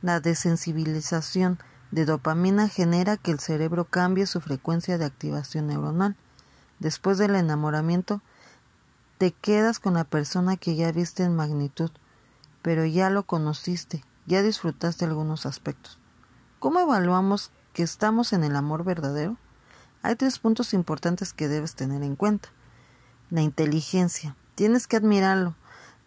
La 0.00 0.20
desensibilización 0.20 1.58
de 1.90 2.06
dopamina 2.06 2.66
genera 2.66 3.18
que 3.18 3.30
el 3.30 3.40
cerebro 3.40 3.84
cambie 3.84 4.24
su 4.24 4.40
frecuencia 4.40 4.96
de 4.96 5.04
activación 5.04 5.66
neuronal. 5.66 6.16
Después 6.78 7.18
del 7.18 7.34
enamoramiento, 7.34 8.22
te 9.18 9.32
quedas 9.32 9.80
con 9.80 9.94
la 9.94 10.04
persona 10.04 10.56
que 10.56 10.76
ya 10.76 10.92
viste 10.92 11.24
en 11.24 11.34
magnitud, 11.34 11.90
pero 12.62 12.86
ya 12.86 13.10
lo 13.10 13.24
conociste, 13.24 14.04
ya 14.26 14.42
disfrutaste 14.42 15.04
algunos 15.04 15.44
aspectos. 15.44 15.98
¿Cómo 16.60 16.78
evaluamos 16.78 17.50
que 17.72 17.82
estamos 17.82 18.32
en 18.32 18.44
el 18.44 18.54
amor 18.54 18.84
verdadero? 18.84 19.36
Hay 20.02 20.14
tres 20.14 20.38
puntos 20.38 20.72
importantes 20.72 21.32
que 21.32 21.48
debes 21.48 21.74
tener 21.74 22.04
en 22.04 22.14
cuenta. 22.14 22.50
La 23.30 23.42
inteligencia. 23.42 24.36
Tienes 24.54 24.86
que 24.86 24.96
admirarlo. 24.96 25.56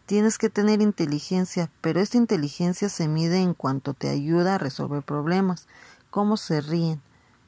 Tienes 0.06 0.38
que 0.38 0.50
tener 0.50 0.82
inteligencia, 0.82 1.70
pero 1.82 2.00
esta 2.00 2.18
inteligencia 2.18 2.88
se 2.88 3.10
mide 3.10 3.42
en 3.42 3.54
cuanto 3.54 3.94
te 3.94 4.10
ayuda 4.10 4.56
a 4.56 4.58
resolver 4.58 5.04
problemas, 5.04 5.68
cómo 6.10 6.38
se 6.38 6.62
ríen. 6.62 7.02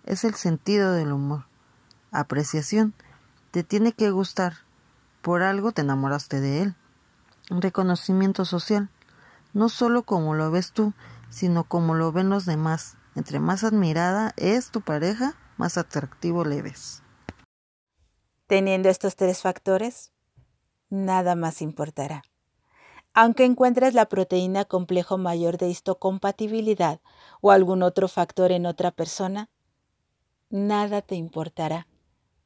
Es 0.06 0.26
el 0.26 0.36
sentido 0.36 0.92
del 0.92 1.14
humor. 1.14 1.46
Apreciación. 2.12 2.94
Te 3.52 3.64
tiene 3.64 3.94
que 3.94 4.12
gustar, 4.12 4.58
por 5.24 5.42
algo 5.42 5.72
te 5.72 5.82
enamoraste 5.82 6.40
de 6.40 6.62
él. 6.62 6.76
Reconocimiento 7.50 8.46
social. 8.46 8.90
No 9.54 9.70
solo 9.70 10.04
como 10.04 10.36
lo 10.36 10.52
ves 10.52 10.74
tú, 10.74 10.94
sino 11.30 11.64
como 11.64 11.96
lo 11.96 12.12
ven 12.12 12.30
los 12.30 12.46
demás. 12.46 12.98
Entre 13.16 13.40
más 13.40 13.64
admirada 13.64 14.34
es 14.38 14.70
tu 14.70 14.82
pareja, 14.82 15.36
más 15.58 15.78
atractivo 15.78 16.46
le 16.46 16.62
ves. 16.62 17.02
Teniendo 18.48 18.90
estos 18.90 19.16
tres 19.16 19.42
factores, 19.42 20.12
nada 20.90 21.36
más 21.36 21.62
importará. 21.62 22.24
Aunque 23.14 23.46
encuentres 23.46 23.94
la 23.94 24.08
proteína 24.08 24.66
complejo 24.66 25.18
mayor 25.18 25.58
de 25.58 25.70
histocompatibilidad 25.70 27.00
o 27.42 27.52
algún 27.52 27.82
otro 27.84 28.08
factor 28.08 28.52
en 28.52 28.66
otra 28.66 28.92
persona, 28.92 29.50
nada 30.50 31.02
te 31.02 31.16
importará 31.16 31.88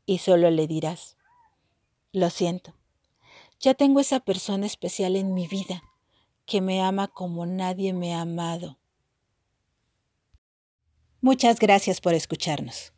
y 0.06 0.20
solo 0.20 0.52
le 0.52 0.68
dirás, 0.68 1.17
lo 2.18 2.30
siento. 2.30 2.74
Ya 3.60 3.74
tengo 3.74 4.00
esa 4.00 4.20
persona 4.20 4.66
especial 4.66 5.16
en 5.16 5.34
mi 5.34 5.48
vida 5.48 5.84
que 6.46 6.62
me 6.62 6.82
ama 6.82 7.08
como 7.08 7.46
nadie 7.46 7.94
me 7.94 8.14
ha 8.14 8.22
amado. 8.22 8.78
Muchas 11.22 11.60
gracias 11.60 12.00
por 12.00 12.14
escucharnos. 12.14 12.94